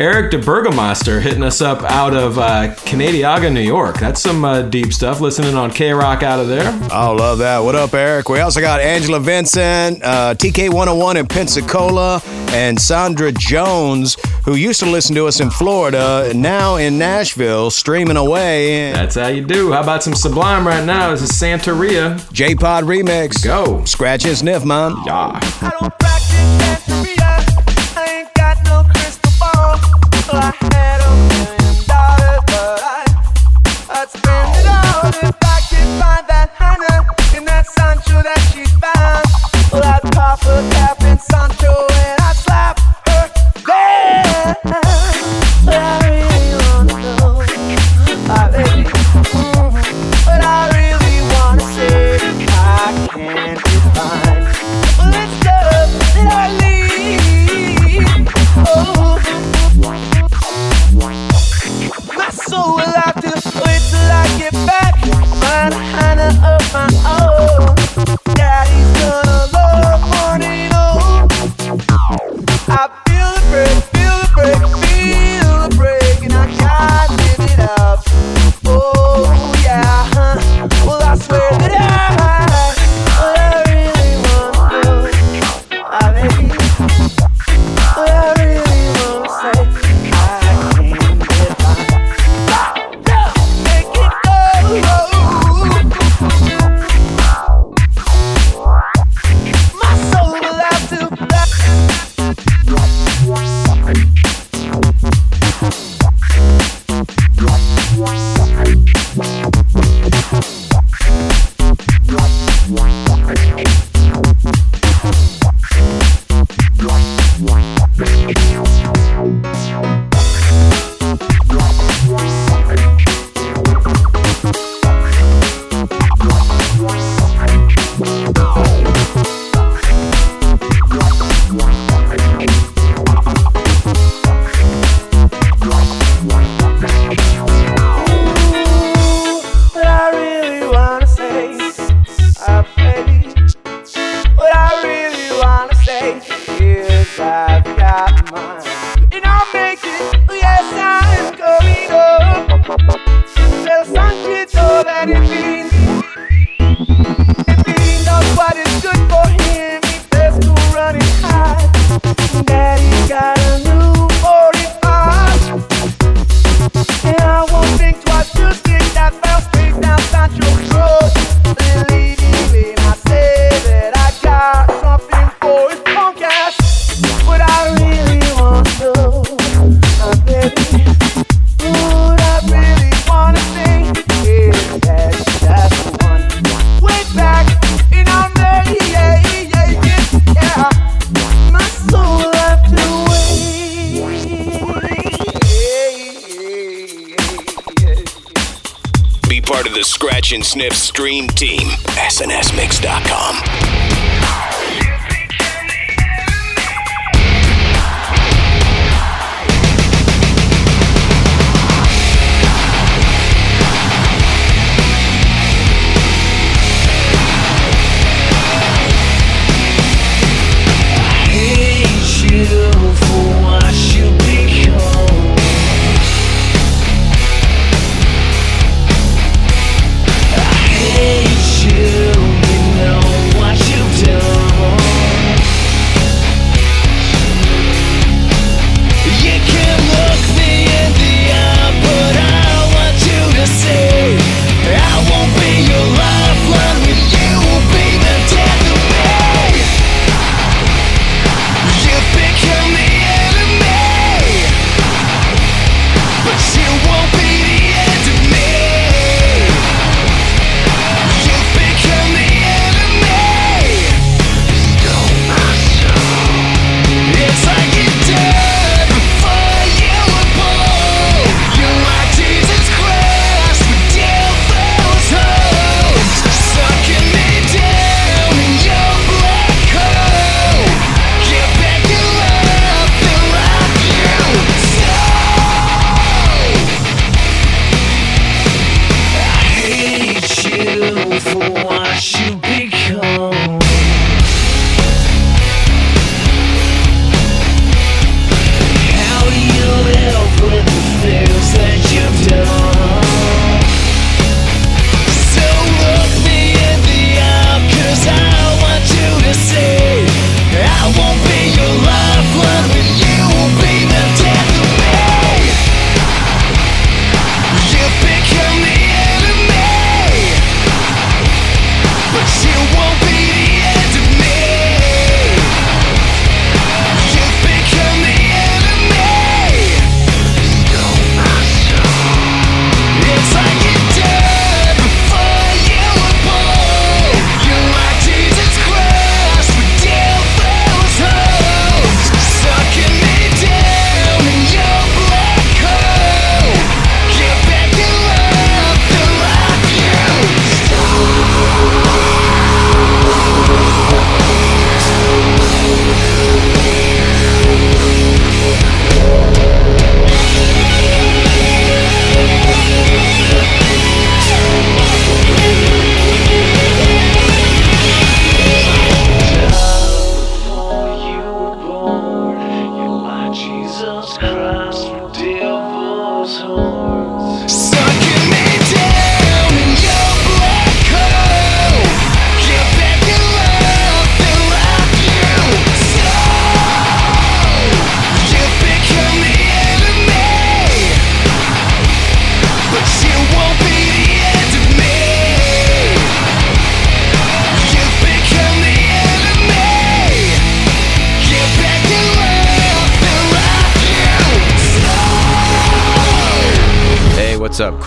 Eric 0.00 0.30
De 0.30 0.38
DeBurgermeister 0.38 1.20
hitting 1.20 1.42
us 1.42 1.60
up 1.60 1.82
out 1.82 2.14
of 2.14 2.38
uh, 2.38 2.74
Canandaigua, 2.86 3.50
New 3.50 3.60
York. 3.60 3.98
That's 3.98 4.22
some 4.22 4.46
uh, 4.46 4.62
deep 4.62 4.94
stuff. 4.94 5.20
Listening 5.20 5.54
on 5.56 5.70
K 5.70 5.92
Rock 5.92 6.22
out 6.22 6.40
of 6.40 6.48
there. 6.48 6.72
Oh, 6.90 7.12
love 7.12 7.36
that. 7.40 7.58
What 7.58 7.74
up, 7.74 7.92
Eric? 7.92 8.30
We 8.30 8.40
also 8.40 8.62
got 8.62 8.80
Angela 8.80 9.20
Vincent, 9.20 10.02
uh, 10.02 10.34
TK101 10.38 11.16
in 11.16 11.26
Pensacola, 11.26 12.22
and 12.52 12.80
Sandra 12.80 13.30
Jones, 13.30 14.16
who 14.46 14.54
used 14.54 14.80
to 14.80 14.86
listen 14.86 15.14
to 15.16 15.26
us 15.26 15.38
in 15.38 15.50
Florida, 15.50 16.32
now 16.34 16.76
in 16.76 16.96
Nashville, 16.96 17.70
streaming 17.70 18.16
away. 18.16 18.92
That's 18.92 19.16
how 19.16 19.28
you 19.28 19.44
do. 19.44 19.70
How 19.70 19.82
about 19.82 20.02
some 20.02 20.14
Sublime 20.14 20.66
right 20.66 20.86
now? 20.86 21.10
This 21.10 21.20
is 21.20 21.30
Santeria. 21.32 22.32
J 22.32 22.54
Pod 22.54 22.84
Remix. 22.84 23.44
Go. 23.44 23.84
Scratch 23.84 24.24
and 24.24 24.34
sniff, 24.34 24.64
man. 24.64 24.94
Yeah. 25.04 25.40
I 30.32 30.52
had. 30.60 30.89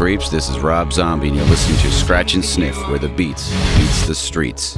Creeps. 0.04 0.28
This 0.28 0.50
is 0.50 0.60
Rob 0.60 0.92
Zombie, 0.92 1.30
and 1.30 1.38
you're 1.38 1.46
listening 1.46 1.80
to 1.80 1.90
Scratch 1.90 2.34
and 2.34 2.44
Sniff, 2.44 2.76
where 2.90 3.00
the 3.00 3.08
beats 3.08 3.50
beats 3.78 4.06
the 4.06 4.14
streets. 4.14 4.76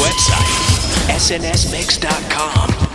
website, 0.00 1.18
snsmix.com. 1.18 2.91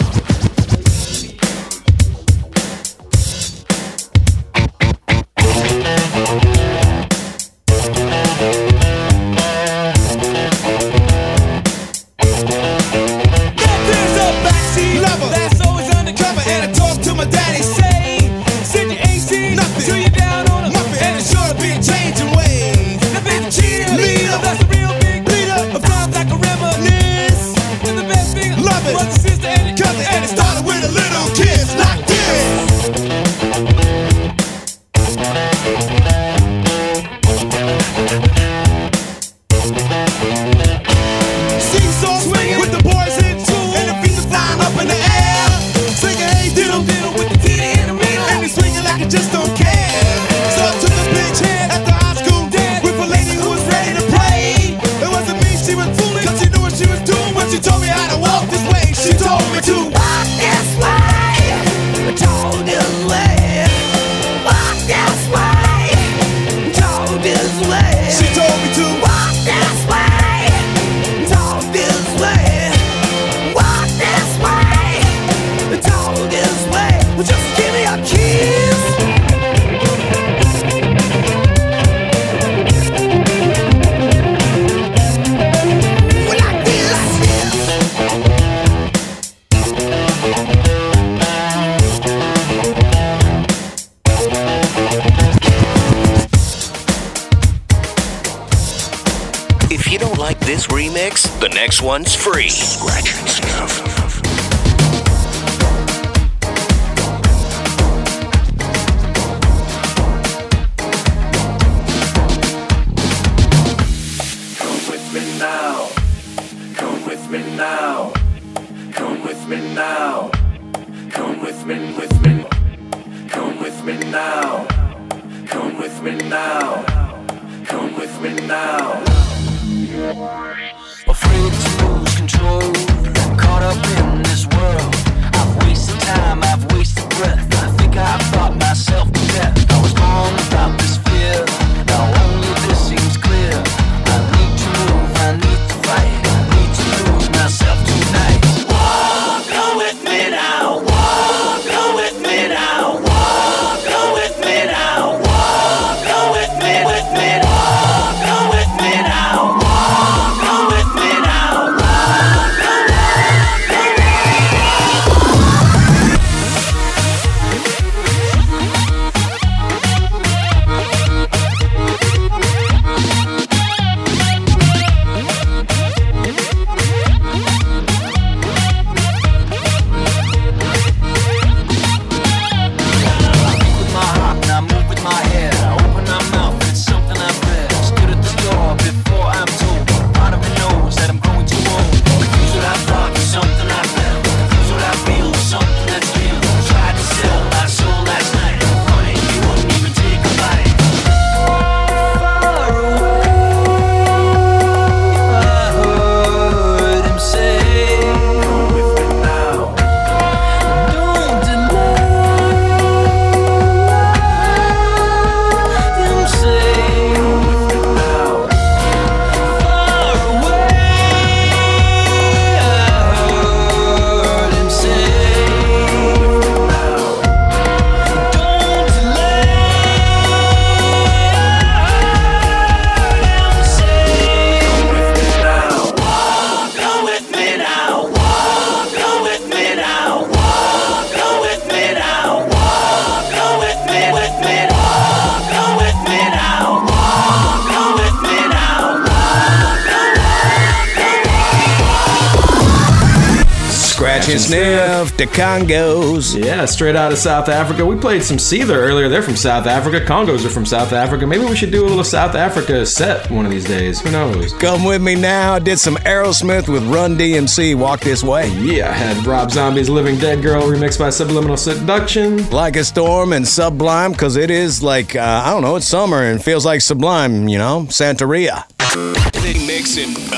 the 255.17 255.25
Kongos. 255.25 256.43
Yeah, 256.43 256.65
straight 256.65 256.95
out 256.95 257.11
of 257.11 257.17
South 257.17 257.49
Africa. 257.49 257.85
We 257.85 257.95
played 257.95 258.23
some 258.23 258.37
Seether 258.37 258.75
earlier. 258.75 259.09
They're 259.09 259.23
from 259.23 259.35
South 259.35 259.65
Africa. 259.65 259.99
Kongos 259.99 260.45
are 260.45 260.49
from 260.49 260.65
South 260.65 260.93
Africa. 260.93 261.25
Maybe 261.25 261.45
we 261.45 261.55
should 261.55 261.71
do 261.71 261.83
a 261.83 261.87
little 261.87 262.03
South 262.03 262.35
Africa 262.35 262.85
set 262.85 263.29
one 263.31 263.45
of 263.45 263.51
these 263.51 263.65
days. 263.65 263.99
Who 264.01 264.11
knows? 264.11 264.53
Come 264.53 264.83
with 264.83 265.01
me 265.01 265.15
now. 265.15 265.53
I 265.53 265.59
did 265.59 265.79
some 265.79 265.95
Aerosmith 265.97 266.71
with 266.71 266.83
Run 266.87 267.17
DMC. 267.17 267.75
Walk 267.75 268.01
this 268.01 268.23
way. 268.23 268.49
Yeah, 268.51 268.89
I 268.89 268.93
had 268.93 269.25
Rob 269.25 269.49
Zombie's 269.49 269.89
Living 269.89 270.17
Dead 270.19 270.43
Girl 270.43 270.61
remixed 270.63 270.99
by 270.99 271.09
Subliminal 271.09 271.57
Seduction. 271.57 272.47
Like 272.51 272.75
a 272.75 272.83
storm 272.83 273.33
and 273.33 273.47
Sublime, 273.47 274.11
because 274.11 274.35
it 274.35 274.51
is 274.51 274.83
like, 274.83 275.15
uh, 275.15 275.41
I 275.45 275.49
don't 275.51 275.63
know, 275.63 275.77
it's 275.77 275.87
summer 275.87 276.23
and 276.23 276.43
feels 276.43 276.65
like 276.65 276.81
Sublime, 276.81 277.47
you 277.47 277.57
know? 277.57 277.85
Santeria. 277.89 278.65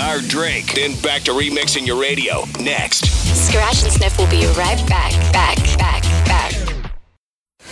Mixing 0.10 0.24
our 0.24 0.30
drink, 0.30 0.74
then 0.74 1.00
back 1.02 1.22
to 1.24 1.32
remixing 1.32 1.86
your 1.86 2.00
radio. 2.02 2.44
Next. 2.60 3.06
Scratch 3.48 3.84
and 3.84 3.92
Sniff 3.92 4.18
will 4.18 4.30
be 4.30 4.46
right 4.58 4.84
back, 4.88 5.12
back, 5.32 5.58
back, 5.78 6.04
back. 6.26 6.54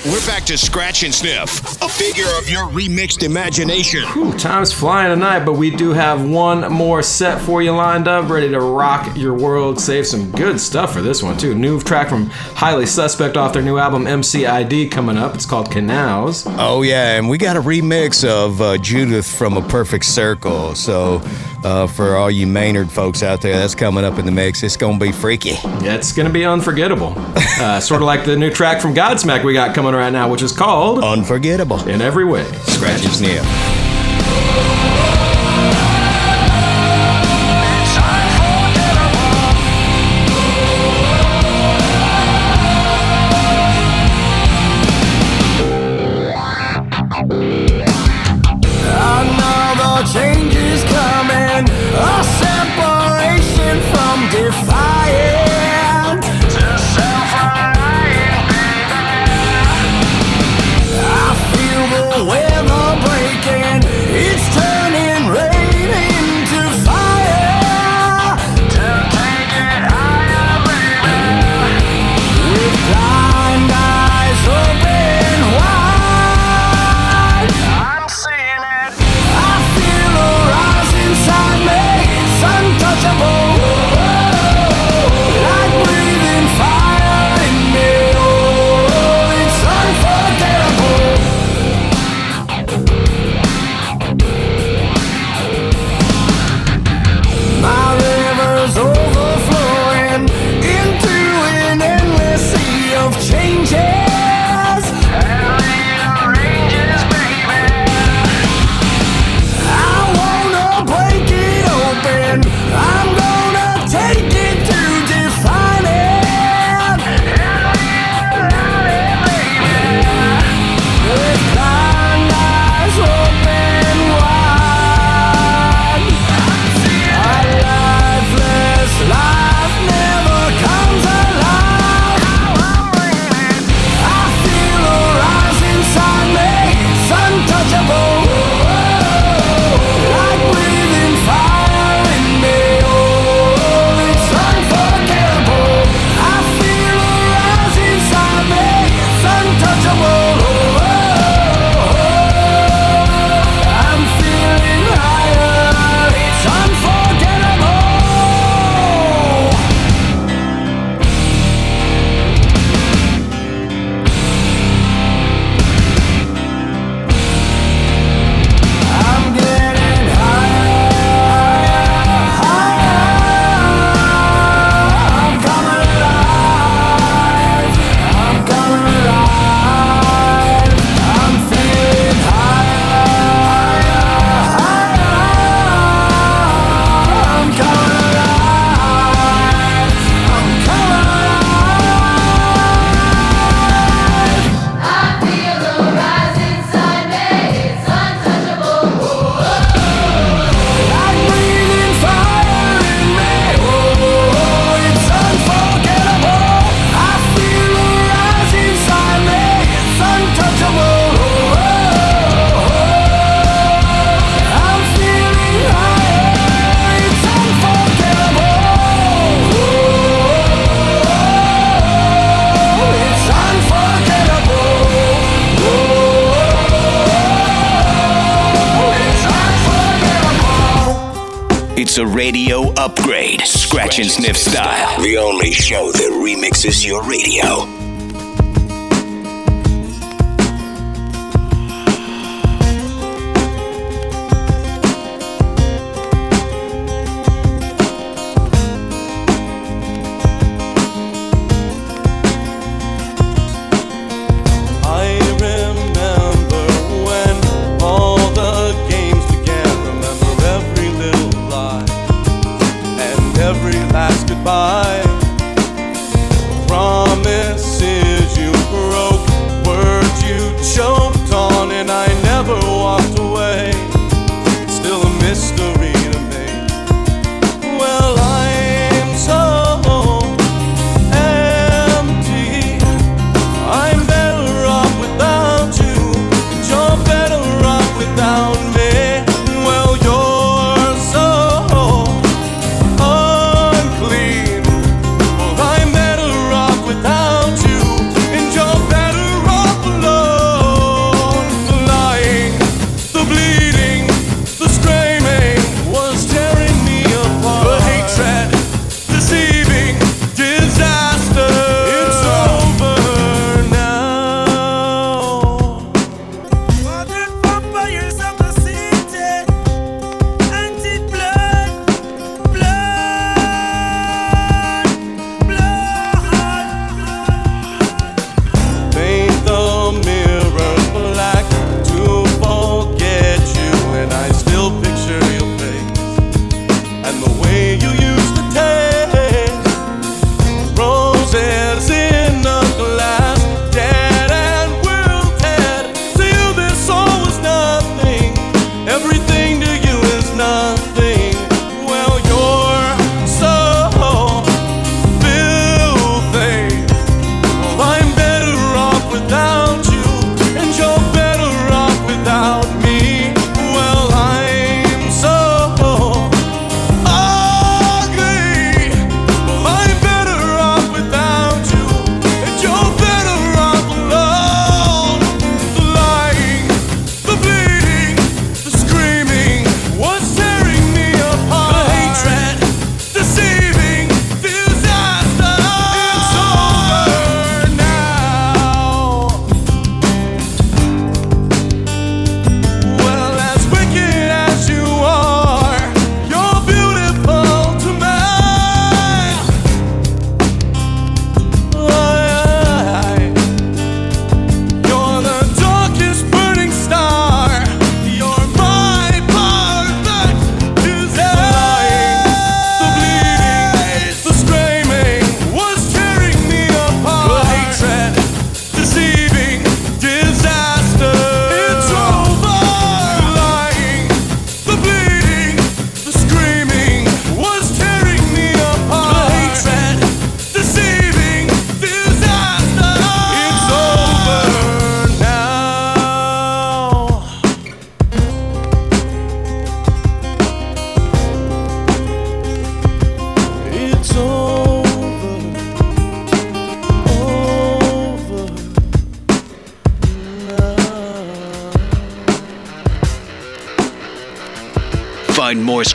We're 0.06 0.26
back 0.26 0.46
to 0.46 0.58
Scratch 0.58 1.04
and 1.04 1.14
Sniff, 1.14 1.82
a 1.82 1.90
figure 1.90 2.28
of 2.38 2.48
your 2.48 2.66
remixed 2.68 3.24
imagination. 3.24 4.04
Whew, 4.14 4.38
time's 4.38 4.72
flying 4.72 5.10
tonight, 5.10 5.44
but 5.44 5.54
we 5.54 5.72
do 5.72 5.92
have 5.92 6.30
one 6.30 6.72
more 6.72 7.02
set 7.02 7.42
for 7.42 7.62
you 7.64 7.72
lined 7.72 8.08
up, 8.08 8.30
ready 8.30 8.50
to 8.50 8.60
rock 8.60 9.18
your 9.18 9.34
world. 9.34 9.80
Save 9.80 10.06
some 10.06 10.32
good 10.32 10.60
stuff 10.60 10.94
for 10.94 11.02
this 11.02 11.24
one, 11.24 11.38
too. 11.38 11.56
New 11.56 11.82
track 11.82 12.08
from 12.08 12.28
Highly 12.30 12.86
Suspect 12.86 13.36
off 13.36 13.54
their 13.54 13.64
new 13.64 13.80
album 13.80 14.06
MCID 14.06 14.92
coming 14.92 15.18
up. 15.18 15.34
It's 15.34 15.46
called 15.46 15.72
Canals. 15.72 16.46
Oh, 16.48 16.84
yeah, 16.84 17.18
and 17.18 17.28
we 17.28 17.38
got 17.38 17.58
a 17.58 17.62
remix 17.62 18.24
of 18.24 18.62
uh, 18.62 18.78
Judith 18.78 19.26
from 19.26 19.58
A 19.58 19.68
Perfect 19.68 20.06
Circle. 20.06 20.76
So, 20.76 21.22
uh, 21.64 21.88
for 21.88 22.16
all 22.16 22.30
you 22.32 22.48
Maynard 22.48 22.92
folks 22.92 23.24
out 23.24 23.42
there, 23.42 23.58
that's 23.58 23.76
coming 23.76 24.04
up 24.04 24.20
in 24.20 24.26
the 24.26 24.32
mix. 24.32 24.64
It's 24.64 24.78
going 24.78 25.00
to 25.00 25.06
be 25.06 25.12
freaky. 25.12 25.52
Yeah, 25.82 25.96
it's 25.96 26.12
going 26.12 26.28
to 26.28 26.34
be 26.34 26.46
unforgettable. 26.46 27.16
Uh, 27.58 27.80
sort 27.80 28.04
of 28.04 28.06
like 28.06 28.24
the 28.24 28.36
new 28.36 28.52
track 28.52 28.80
from 28.80 28.94
Godsmack 28.94 29.44
we 29.44 29.52
got 29.52 29.74
coming 29.74 29.96
right 29.96 30.12
now, 30.14 30.30
which 30.30 30.44
is 30.44 30.52
called 30.52 31.04
Unforgettable. 31.04 31.80
In 31.90 32.02
every 32.04 32.24
way. 32.24 32.44
Scratch 32.66 33.04
and 33.04 33.12
Sniff. 33.12 34.77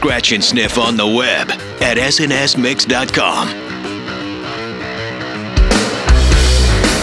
Scratch 0.02 0.34
and 0.34 0.42
Sniff 0.42 0.82
on 0.82 0.98
the 0.98 1.06
web 1.06 1.46
at 1.78 1.94
snsmix.com. 1.94 3.46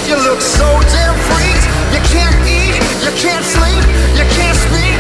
You 0.04 0.20
look 0.20 0.44
so 0.44 0.68
damn 0.92 1.16
freaked. 1.32 1.64
You 1.96 2.04
can't 2.12 2.36
eat, 2.44 2.76
you 3.00 3.12
can't 3.16 3.48
sleep, 3.48 3.88
you 4.20 4.28
can't 4.36 4.60
speak. 4.68 5.00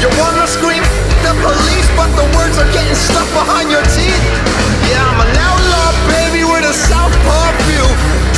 You 0.00 0.08
wanna 0.16 0.48
scream 0.48 0.80
the 1.20 1.36
police, 1.44 1.88
but 2.00 2.08
the 2.16 2.24
words 2.32 2.56
are 2.56 2.70
getting 2.72 2.96
stuck 2.96 3.28
behind 3.36 3.68
your 3.68 3.84
teeth. 3.92 4.24
Yeah, 4.88 5.04
I'm 5.04 5.20
an 5.20 5.36
outlaw, 5.36 5.92
baby, 6.08 6.48
with 6.48 6.64
a 6.64 6.72
southpaw 6.72 7.52
view. 7.68 7.84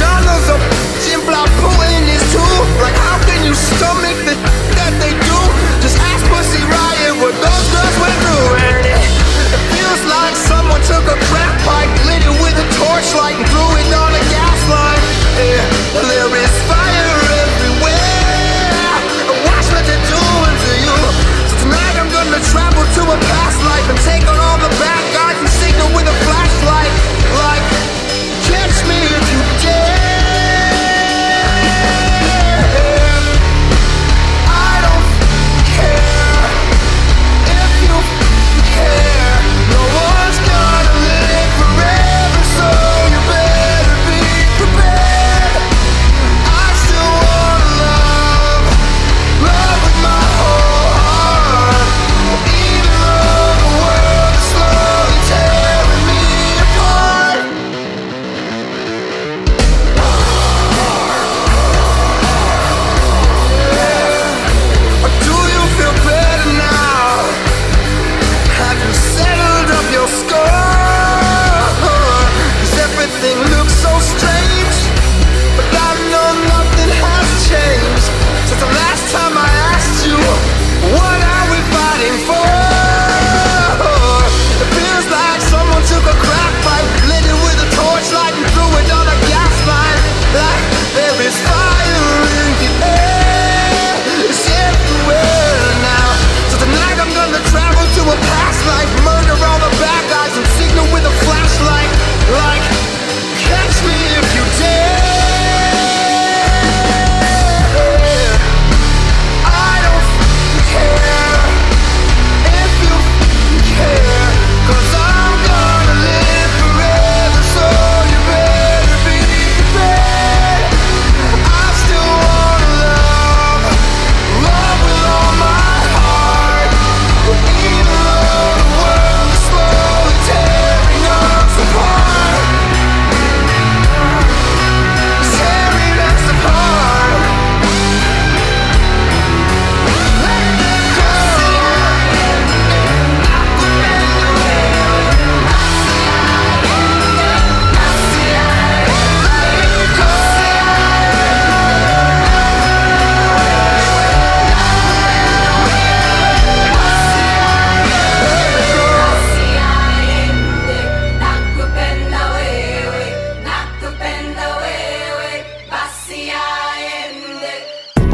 Donald's 0.03 0.51
a 0.51 0.59
Jim 1.07 1.23
Block 1.31 1.47
Putin 1.62 2.11
is 2.11 2.27
too. 2.35 2.43
Like, 2.83 2.99
how 3.07 3.23
can 3.23 3.47
you 3.47 3.55
stomach 3.55 4.19
the 4.27 4.35
that 4.83 4.91
they 4.99 5.15
do? 5.15 5.39
Just 5.79 5.95
ask 5.95 6.27
Pussy 6.27 6.67
Riot 6.67 6.90
what 7.20 7.36
those 7.36 7.66
girls 7.68 7.97
went 8.01 8.16
through. 8.24 8.48
And 8.64 8.80
it, 8.80 8.97
it 8.97 9.62
feels 9.76 10.02
like 10.09 10.32
someone 10.32 10.80
took 10.88 11.05
a 11.05 11.18
crack 11.28 11.52
pipe, 11.68 11.92
lit 12.09 12.24
it 12.24 12.36
with 12.40 12.56
a 12.56 12.66
torchlight, 12.80 13.36
and 13.36 13.44
threw 13.44 13.70
it 13.76 13.92
on 13.92 14.16
a 14.16 14.24
gas 14.32 14.59
line. 14.72 15.05
Yeah, 15.36 15.60
there 16.01 16.32
is 16.32 16.52
fire 16.64 17.12
everywhere. 17.44 18.88
Watch 19.44 19.68
what 19.68 19.84
they're 19.84 20.09
doing 20.09 20.56
to 20.64 20.72
you. 20.80 20.97
So 21.52 21.55
tonight 21.68 21.97
I'm 22.01 22.09
gonna 22.09 22.40
travel 22.48 22.84
to 22.88 23.02
a 23.12 23.18
past 23.28 23.59
life 23.68 23.86
and 23.92 24.01
take 24.01 24.24
on 24.24 24.40
all 24.40 24.59
the 24.64 24.72
bad 24.80 25.05
guys 25.12 25.36
and 25.36 25.51
signal 25.60 25.92
with 25.92 26.09
a 26.09 26.16
flashlight. 26.24 26.92
Like, 27.36 27.80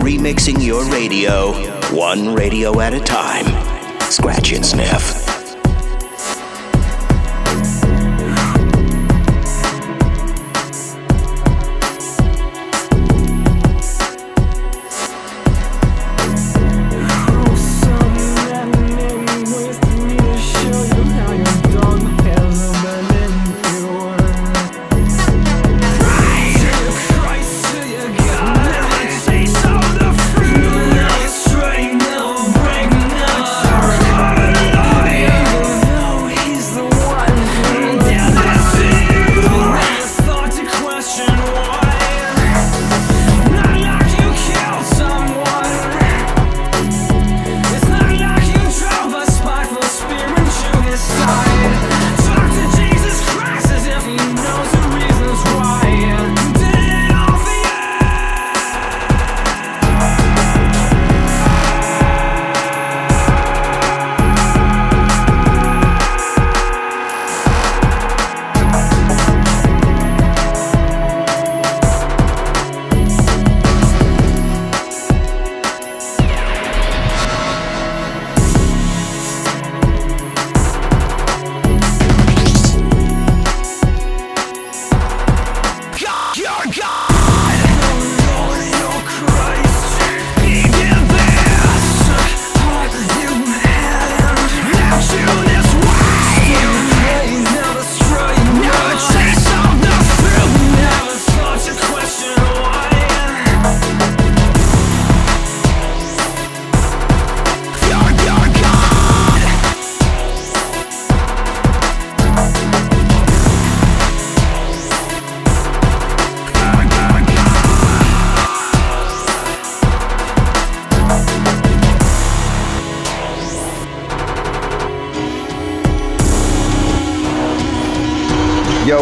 Remixing 0.07 0.65
your 0.65 0.85
radio, 0.85 1.53
one 1.93 2.33
radio 2.33 2.79
at 2.79 2.95
a 2.95 3.01
time. 3.01 3.45
Scratch 4.09 4.53
and 4.53 4.65
Sniff. 4.65 5.36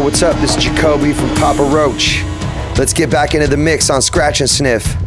What's 0.05 0.23
up? 0.23 0.39
This 0.39 0.55
is 0.55 0.63
Jacoby 0.63 1.15
from 1.15 1.31
Papa 1.37 1.63
Roach. 1.63 2.23
Let's 2.79 2.93
get 2.93 3.09
back 3.09 3.35
into 3.35 3.47
the 3.47 3.57
mix 3.57 3.89
on 3.89 4.03
Scratch 4.03 4.41
and 4.41 4.51
Sniff. 4.51 5.04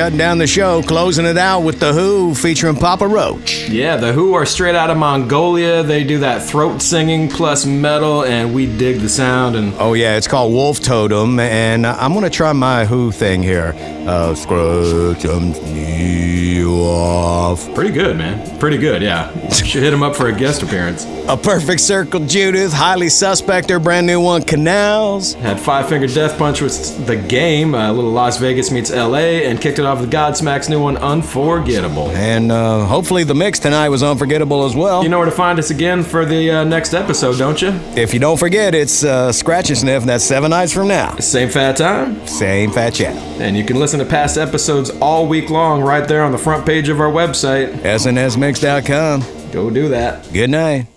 Shutting 0.00 0.16
down 0.16 0.38
the 0.38 0.46
show, 0.46 0.82
closing 0.82 1.26
it 1.26 1.36
out 1.36 1.60
with 1.60 1.78
The 1.78 1.92
HU 1.92 2.34
featuring 2.34 2.74
Papa 2.74 3.06
Roach. 3.06 3.68
Yeah, 3.68 3.96
the 3.96 4.14
HU 4.14 4.32
are 4.32 4.46
straight 4.46 4.74
out 4.74 4.88
of 4.88 4.96
Mongolia. 4.96 5.82
They 5.82 6.04
do 6.04 6.20
that 6.20 6.42
throat 6.42 6.80
singing 6.80 7.28
plus 7.28 7.66
metal, 7.66 8.24
and 8.24 8.54
we 8.54 8.64
dig 8.64 9.00
the 9.00 9.10
sound. 9.10 9.56
And 9.56 9.74
Oh, 9.76 9.92
yeah, 9.92 10.16
it's 10.16 10.26
called 10.26 10.54
Wolf 10.54 10.80
Totem, 10.80 11.38
and 11.38 11.86
I'm 11.86 12.14
going 12.14 12.24
to 12.24 12.30
try 12.30 12.54
my 12.54 12.86
HU 12.86 13.12
thing 13.12 13.42
here. 13.42 13.74
Uh, 14.06 14.34
scratch 14.34 15.20
sneeze 15.20 16.64
off. 16.64 17.74
pretty 17.74 17.90
good, 17.90 18.16
man. 18.16 18.58
Pretty 18.58 18.78
good, 18.78 19.02
yeah. 19.02 19.48
Should 19.52 19.82
hit 19.82 19.92
him 19.92 20.02
up 20.02 20.16
for 20.16 20.28
a 20.28 20.32
guest 20.32 20.62
appearance. 20.62 21.04
A 21.30 21.36
Perfect 21.36 21.80
Circle 21.80 22.26
Judith, 22.26 22.72
Highly 22.72 23.08
Suspect, 23.08 23.68
their 23.68 23.78
brand 23.78 24.04
new 24.04 24.20
one, 24.20 24.42
Canals. 24.42 25.34
Had 25.34 25.60
Five 25.60 25.88
Finger 25.88 26.08
Death 26.08 26.36
Punch 26.36 26.60
with 26.60 27.06
the 27.06 27.14
game, 27.14 27.72
a 27.76 27.92
little 27.92 28.10
Las 28.10 28.38
Vegas 28.38 28.72
meets 28.72 28.90
LA, 28.90 29.38
and 29.46 29.60
kicked 29.60 29.78
it 29.78 29.84
off 29.86 30.00
with 30.00 30.10
Godsmack's 30.10 30.68
new 30.68 30.82
one, 30.82 30.96
Unforgettable. 30.96 32.08
And 32.10 32.50
uh, 32.50 32.84
hopefully 32.84 33.22
the 33.22 33.36
mix 33.36 33.60
tonight 33.60 33.90
was 33.90 34.02
unforgettable 34.02 34.64
as 34.64 34.74
well. 34.74 35.04
You 35.04 35.08
know 35.08 35.18
where 35.18 35.26
to 35.26 35.30
find 35.30 35.60
us 35.60 35.70
again 35.70 36.02
for 36.02 36.24
the 36.24 36.50
uh, 36.50 36.64
next 36.64 36.94
episode, 36.94 37.38
don't 37.38 37.62
you? 37.62 37.68
If 37.94 38.12
you 38.12 38.18
don't 38.18 38.36
forget, 38.36 38.74
it's 38.74 39.04
uh, 39.04 39.30
Scratch 39.30 39.68
and 39.68 39.78
Sniff. 39.78 40.02
That's 40.02 40.24
seven 40.24 40.50
nights 40.50 40.72
from 40.72 40.88
now. 40.88 41.14
Same 41.18 41.48
fat 41.48 41.76
time. 41.76 42.26
Same 42.26 42.72
fat 42.72 42.94
chat. 42.94 43.14
And 43.40 43.56
you 43.56 43.62
can 43.62 43.78
listen 43.78 44.00
to 44.00 44.04
past 44.04 44.36
episodes 44.36 44.90
all 45.00 45.28
week 45.28 45.48
long 45.48 45.80
right 45.80 46.08
there 46.08 46.24
on 46.24 46.32
the 46.32 46.38
front 46.38 46.66
page 46.66 46.88
of 46.88 46.98
our 46.98 47.12
website. 47.12 47.72
SNSMix.com. 47.82 49.52
Go 49.52 49.70
do 49.70 49.90
that. 49.90 50.32
Good 50.32 50.50
night. 50.50 50.88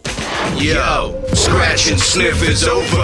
Yo, 0.58 1.22
scratch 1.34 1.92
and 1.92 2.00
sniff 2.00 2.42
is 2.48 2.64
over. 2.68 3.04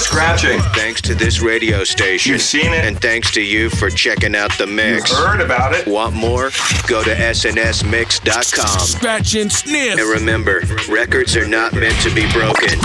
Scratching. 0.00 0.58
Thanks 0.74 1.00
to 1.02 1.14
this 1.14 1.40
radio 1.40 1.84
station. 1.84 2.32
You've 2.32 2.42
seen 2.42 2.72
it. 2.72 2.84
And 2.84 3.00
thanks 3.00 3.30
to 3.32 3.42
you 3.42 3.70
for 3.70 3.90
checking 3.90 4.34
out 4.34 4.56
the 4.58 4.66
mix. 4.66 5.10
You've 5.10 5.18
heard 5.18 5.40
about 5.40 5.72
it. 5.74 5.86
Want 5.86 6.14
more? 6.14 6.50
Go 6.88 7.04
to 7.04 7.14
snsmix.com. 7.14 8.80
Scratch 8.80 9.34
and 9.34 9.52
sniff. 9.52 9.98
And 10.00 10.08
remember, 10.08 10.62
records 10.88 11.36
are 11.36 11.46
not 11.46 11.72
meant 11.74 12.00
to 12.02 12.12
be 12.14 12.30
broken. 12.32 12.78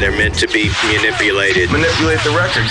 They're 0.00 0.10
meant 0.16 0.34
to 0.36 0.48
be 0.48 0.70
manipulated. 0.86 1.70
Manipulate 1.70 2.20
the 2.24 2.30
record. 2.30 2.66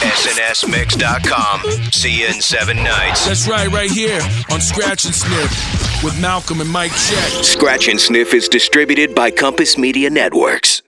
snsmix.com. 0.00 1.62
See 1.92 2.20
you 2.20 2.26
in 2.26 2.40
seven 2.40 2.76
nights. 2.76 3.26
That's 3.26 3.48
right, 3.48 3.68
right 3.68 3.90
here 3.90 4.20
on 4.50 4.60
Scratch 4.60 5.04
and 5.04 5.14
Sniff 5.14 6.02
with 6.04 6.20
Malcolm 6.20 6.60
and 6.60 6.70
Mike 6.70 6.92
Check. 6.92 7.44
Scratch 7.44 7.88
and 7.88 8.00
Sniff 8.00 8.34
is 8.34 8.48
distributed 8.48 9.14
by 9.14 9.30
Compass 9.30 9.78
Media 9.78 10.10
Networks. 10.10 10.82